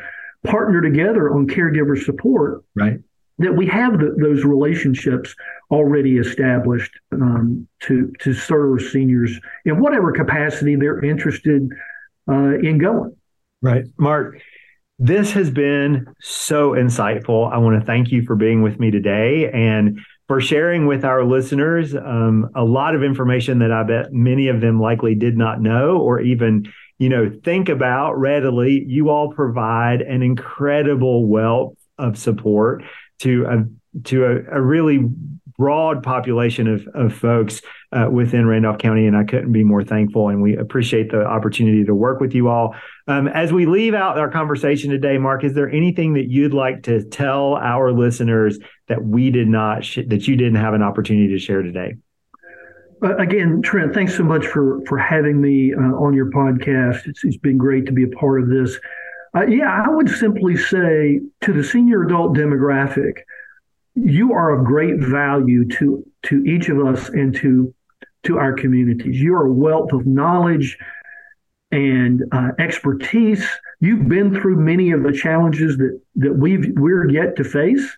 partner 0.47 0.81
together 0.81 1.33
on 1.33 1.47
caregiver 1.47 2.03
support, 2.03 2.65
right? 2.75 2.99
That 3.39 3.55
we 3.55 3.67
have 3.67 3.99
the, 3.99 4.17
those 4.19 4.45
relationships 4.45 5.35
already 5.71 6.17
established 6.17 6.93
um, 7.13 7.69
to 7.83 8.13
to 8.21 8.33
serve 8.33 8.83
seniors 8.83 9.39
in 9.65 9.81
whatever 9.81 10.13
capacity 10.13 10.77
they're 10.77 11.05
interested 11.05 11.69
uh, 12.29 12.59
in 12.59 12.79
going. 12.79 13.15
Right, 13.63 13.85
Mark. 13.99 14.41
This 14.99 15.33
has 15.33 15.51
been 15.51 16.07
so 16.23 16.71
insightful. 16.71 17.53
I 17.53 17.59
want 17.59 17.79
to 17.79 17.85
thank 17.85 18.11
you 18.11 18.25
for 18.25 18.35
being 18.35 18.63
with 18.63 18.81
me 18.81 18.91
today 18.91 19.51
and 19.53 19.99
for 20.27 20.41
sharing 20.41 20.87
with 20.87 21.05
our 21.05 21.23
listeners 21.25 21.95
um, 21.95 22.51
a 22.55 22.65
lot 22.65 22.95
of 22.95 23.03
information 23.03 23.59
that 23.61 23.71
I 23.71 23.83
bet 23.83 24.13
many 24.13 24.49
of 24.49 24.61
them 24.61 24.81
likely 24.81 25.15
did 25.15 25.37
not 25.37 25.61
know 25.61 25.99
or 25.99 26.21
even 26.21 26.73
you 26.99 27.09
know, 27.09 27.31
think 27.45 27.69
about 27.69 28.15
readily. 28.15 28.85
You 28.87 29.11
all 29.11 29.33
provide 29.33 30.01
an 30.01 30.23
incredible 30.23 31.27
wealth 31.27 31.75
of 31.99 32.19
support 32.19 32.83
to 33.21 33.47
a 33.47 33.65
to 34.05 34.25
a, 34.25 34.59
a 34.59 34.61
really 34.61 34.99
broad 35.59 36.03
population 36.03 36.67
of, 36.69 36.87
of 36.95 37.15
folks 37.15 37.63
uh, 37.93 38.09
within 38.11 38.47
Randolph 38.47 38.79
County, 38.79 39.07
and 39.07 39.17
I 39.17 39.25
couldn't 39.25 39.53
be 39.53 39.65
more 39.65 39.83
thankful. 39.83 40.29
And 40.29 40.43
we 40.43 40.57
appreciate 40.57 41.11
the 41.11 41.25
opportunity 41.25 41.85
to 41.85 41.95
work 41.95 42.21
with 42.21 42.35
you 42.35 42.49
all. 42.49 42.75
Um, 43.07 43.27
as 43.29 43.53
we 43.53 43.65
leave 43.65 43.95
out 43.95 44.19
our 44.19 44.31
conversation 44.31 44.91
today, 44.91 45.17
Mark, 45.19 45.45
is 45.45 45.55
there 45.55 45.71
anything 45.71 46.15
that 46.15 46.29
you'd 46.29 46.53
like 46.53 46.83
to 46.85 47.05
tell 47.05 47.55
our 47.55 47.93
listeners 47.93 48.59
that 48.89 49.03
we 49.03 49.31
did 49.31 49.49
not 49.49 49.85
sh- 49.85 50.01
that 50.09 50.29
you 50.29 50.37
didn't 50.37 50.57
have 50.57 50.75
an 50.75 50.83
opportunity 50.83 51.29
to 51.29 51.39
share 51.39 51.63
today? 51.63 51.95
Uh, 53.03 53.17
again, 53.17 53.63
Trent, 53.63 53.95
thanks 53.95 54.17
so 54.17 54.25
much 54.25 54.47
for 54.47 54.81
for 54.87 54.99
having 54.99 55.41
me 55.41 55.75
uh, 55.75 55.79
on 55.79 56.15
your 56.15 56.31
podcast. 56.31 57.07
It's, 57.07 57.25
it's 57.25 57.37
been 57.37 57.59
great 57.59 57.87
to 57.87 57.93
be 57.93 58.05
a 58.05 58.09
part 58.09 58.43
of 58.43 58.49
this. 58.49 58.79
Uh, 59.37 59.47
yeah, 59.47 59.85
I 59.87 59.91
would 59.91 60.09
simply 60.09 60.57
say 60.57 61.21
to 61.43 61.53
the 61.53 61.63
senior 61.63 62.05
adult 62.05 62.37
demographic, 62.37 63.19
you 63.95 64.33
are 64.33 64.51
of 64.59 64.65
great 64.65 64.99
value 65.01 65.69
to 65.79 66.05
to 66.25 66.43
each 66.45 66.69
of 66.69 66.79
us 66.85 67.09
and 67.11 67.35
to 67.37 67.75
to 68.25 68.39
our 68.39 68.55
communities. 68.55 69.21
You're 69.21 69.47
a 69.47 69.53
wealth 69.53 69.93
of 69.93 70.07
knowledge. 70.07 70.79
and 71.71 72.23
uh, 72.33 72.51
expertise. 72.59 73.47
You've 73.81 74.09
been 74.09 74.35
through 74.35 74.57
many 74.57 74.93
of 74.93 75.03
the 75.03 75.13
challenges 75.13 75.77
that 75.79 76.01
that 76.17 76.35
we've 76.35 76.73
we're 76.77 77.11
yet 77.11 77.37
to 77.37 77.45
face, 77.45 77.97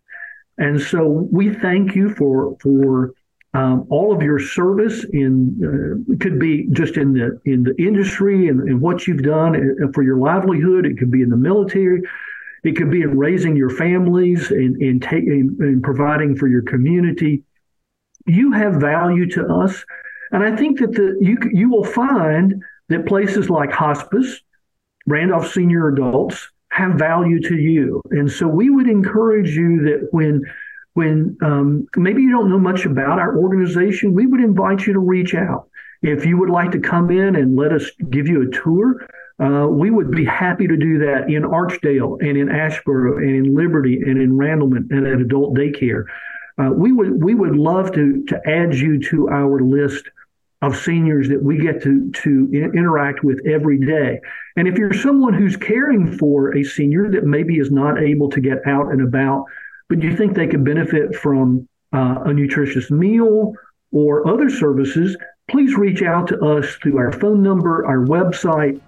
and 0.57 0.81
so 0.81 1.29
we 1.31 1.55
thank 1.55 1.95
you 1.95 2.11
for 2.15 2.57
for 2.61 3.13
um, 3.55 3.87
all 3.89 4.15
of 4.15 4.23
your 4.23 4.39
service 4.39 5.05
in 5.13 6.05
uh, 6.11 6.17
could 6.21 6.39
be 6.39 6.69
just 6.73 6.97
in 6.97 7.15
the 7.15 7.41
in 7.47 7.63
the 7.63 7.75
industry 7.79 8.49
and, 8.49 8.61
and 8.69 8.81
what 8.81 9.07
you've 9.07 9.23
done 9.23 9.57
uh, 9.57 9.87
for 9.95 10.03
your 10.03 10.19
livelihood. 10.19 10.85
It 10.85 10.99
could 10.99 11.11
be 11.11 11.23
in 11.23 11.31
the 11.31 11.37
military. 11.37 12.03
It 12.63 12.77
could 12.77 12.91
be 12.91 13.03
in 13.03 13.17
raising 13.17 13.57
your 13.57 13.71
families 13.71 14.51
and 14.51 14.77
and, 14.77 15.03
ta- 15.03 15.17
and 15.17 15.83
providing 15.83 16.37
for 16.37 16.47
your 16.47 16.63
community. 16.63 17.43
You 18.27 18.53
have 18.53 18.75
value 18.75 19.31
to 19.31 19.47
us, 19.47 19.83
and 20.33 20.43
I 20.43 20.55
think 20.55 20.81
that 20.81 20.93
the 20.93 21.17
you 21.21 21.39
you 21.51 21.71
will 21.71 21.85
find 21.85 22.63
that 22.91 23.07
places 23.07 23.49
like 23.49 23.73
hospice, 23.73 24.41
Randolph 25.07 25.51
Senior 25.51 25.89
Adults 25.89 26.51
have 26.71 26.97
value 26.97 27.41
to 27.41 27.57
you, 27.57 28.03
and 28.11 28.31
so 28.31 28.47
we 28.47 28.69
would 28.69 28.89
encourage 28.89 29.57
you 29.57 29.85
that 29.85 30.09
when 30.11 30.43
when 30.99 31.39
um, 31.43 31.87
maybe 31.97 32.23
you 32.23 32.33
don't 32.33 32.51
know 32.51 32.59
much 32.59 32.85
about 32.85 33.21
our 33.21 33.39
organization, 33.39 34.15
we 34.15 34.27
would 34.27 34.41
invite 34.41 34.85
you 34.85 34.93
to 34.95 34.99
reach 34.99 35.33
out. 35.33 35.69
If 36.03 36.27
you 36.27 36.37
would 36.39 36.51
like 36.51 36.73
to 36.73 36.81
come 36.81 37.13
in 37.13 37.37
and 37.37 37.55
let 37.55 37.73
us 37.73 37.89
give 38.11 38.27
you 38.27 38.43
a 38.43 38.51
tour, 38.51 39.07
uh, 39.39 39.69
we 39.69 39.91
would 39.91 40.11
be 40.11 40.25
happy 40.25 40.67
to 40.67 40.77
do 40.77 40.99
that 40.99 41.31
in 41.31 41.45
Archdale 41.45 42.19
and 42.21 42.37
in 42.37 42.49
Asheboro 42.49 43.19
and 43.19 43.31
in 43.31 43.55
Liberty 43.55 44.03
and 44.05 44.21
in 44.21 44.33
Randleman 44.33 44.91
and 44.91 45.07
at 45.07 45.21
adult 45.21 45.57
daycare. 45.57 46.03
Uh, 46.61 46.71
we 46.73 46.91
would 46.91 47.23
we 47.23 47.33
would 47.33 47.55
love 47.55 47.93
to 47.93 48.25
to 48.25 48.41
add 48.45 48.75
you 48.75 49.01
to 49.11 49.29
our 49.29 49.61
list 49.61 50.05
of 50.63 50.77
seniors 50.77 51.29
that 51.29 51.41
we 51.41 51.59
get 51.59 51.81
to 51.85 52.11
to 52.11 52.51
interact 52.75 53.23
with 53.23 53.39
every 53.47 53.79
day. 53.79 54.19
And 54.57 54.67
if 54.67 54.77
you're 54.77 54.93
someone 54.93 55.35
who's 55.35 55.57
caring 55.57 56.19
for 56.19 56.57
a 56.57 56.65
senior 56.65 57.09
that 57.13 57.23
maybe 57.23 57.59
is 57.59 57.71
not 57.71 58.03
able 58.03 58.29
to 58.31 58.41
get 58.41 58.67
out 58.67 58.91
and 58.91 59.01
about 59.01 59.45
but 59.89 60.03
you 60.03 60.17
think 60.17 60.35
they 60.35 60.47
could 60.47 60.65
benefit 60.65 61.15
from 61.17 61.69
uh, 61.93 62.23
a 62.27 62.33
nutritious 62.33 62.91
meal 62.91 63.55
or 63.91 64.29
other 64.29 64.51
services, 64.51 65.17
please 65.49 65.75
reach 65.75 66.03
out 66.03 66.29
to 66.29 66.39
us 66.45 66.67
through 66.77 66.99
our 66.99 67.13
phone 67.13 67.43
number, 67.43 67.87
our 67.87 68.05
website. 68.05 68.81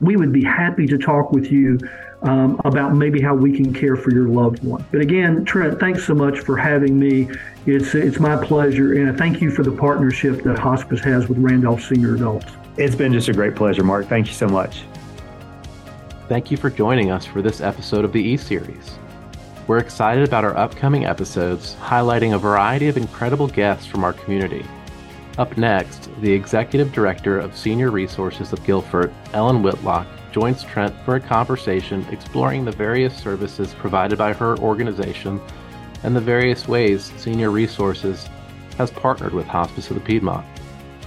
We 0.00 0.16
would 0.16 0.32
be 0.32 0.44
happy 0.44 0.86
to 0.86 0.96
talk 0.96 1.32
with 1.32 1.50
you 1.50 1.78
um, 2.22 2.60
about 2.64 2.94
maybe 2.94 3.20
how 3.20 3.34
we 3.34 3.56
can 3.56 3.72
care 3.72 3.96
for 3.96 4.12
your 4.12 4.28
loved 4.28 4.62
one. 4.62 4.84
But 4.92 5.00
again, 5.00 5.44
Trent, 5.44 5.78
thanks 5.80 6.04
so 6.04 6.14
much 6.14 6.38
for 6.40 6.56
having 6.56 6.98
me. 6.98 7.28
It's 7.66 7.94
it's 7.94 8.20
my 8.20 8.42
pleasure, 8.44 8.94
and 8.94 9.10
I 9.10 9.14
thank 9.14 9.40
you 9.40 9.50
for 9.50 9.62
the 9.62 9.72
partnership 9.72 10.42
that 10.44 10.58
Hospice 10.58 11.00
has 11.00 11.28
with 11.28 11.38
Randolph 11.38 11.82
Senior 11.82 12.14
Adults. 12.14 12.52
It's 12.76 12.94
been 12.94 13.12
just 13.12 13.28
a 13.28 13.32
great 13.32 13.56
pleasure, 13.56 13.82
Mark. 13.82 14.06
Thank 14.06 14.28
you 14.28 14.34
so 14.34 14.48
much. 14.48 14.84
Thank 16.28 16.50
you 16.50 16.56
for 16.56 16.70
joining 16.70 17.10
us 17.10 17.24
for 17.24 17.42
this 17.42 17.60
episode 17.60 18.04
of 18.04 18.12
the 18.12 18.22
E 18.22 18.36
Series. 18.36 18.98
We're 19.68 19.76
excited 19.76 20.26
about 20.26 20.44
our 20.44 20.56
upcoming 20.56 21.04
episodes, 21.04 21.74
highlighting 21.74 22.34
a 22.34 22.38
variety 22.38 22.88
of 22.88 22.96
incredible 22.96 23.46
guests 23.46 23.84
from 23.84 24.02
our 24.02 24.14
community. 24.14 24.64
Up 25.36 25.58
next, 25.58 26.08
the 26.22 26.32
Executive 26.32 26.90
Director 26.90 27.38
of 27.38 27.54
Senior 27.54 27.90
Resources 27.90 28.54
of 28.54 28.64
Guilford, 28.64 29.12
Ellen 29.34 29.62
Whitlock, 29.62 30.06
joins 30.32 30.64
Trent 30.64 30.94
for 31.04 31.16
a 31.16 31.20
conversation 31.20 32.06
exploring 32.10 32.64
the 32.64 32.72
various 32.72 33.14
services 33.14 33.74
provided 33.74 34.16
by 34.16 34.32
her 34.32 34.56
organization 34.56 35.38
and 36.02 36.16
the 36.16 36.20
various 36.20 36.66
ways 36.66 37.12
Senior 37.18 37.50
Resources 37.50 38.26
has 38.78 38.90
partnered 38.90 39.34
with 39.34 39.46
Hospice 39.46 39.90
of 39.90 39.96
the 39.96 40.00
Piedmont. 40.00 40.46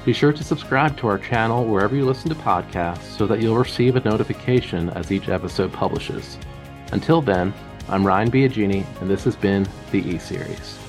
Be 0.05 0.13
sure 0.13 0.33
to 0.33 0.43
subscribe 0.43 0.95
to 0.97 1.07
our 1.07 1.17
channel 1.17 1.65
wherever 1.65 1.95
you 1.95 2.05
listen 2.05 2.29
to 2.29 2.35
podcasts 2.35 3.17
so 3.17 3.25
that 3.25 3.41
you'll 3.41 3.57
receive 3.57 3.95
a 3.95 4.01
notification 4.01 4.91
as 4.91 5.11
each 5.11 5.29
episode 5.29 5.73
publishes. 5.73 6.37
Until 6.91 7.23
then, 7.23 7.53
I'm 7.91 8.07
Ryan 8.07 8.31
Biagini, 8.31 8.85
and 9.01 9.09
this 9.09 9.25
has 9.25 9.35
been 9.35 9.67
the 9.91 9.99
E 9.99 10.17
Series. 10.17 10.80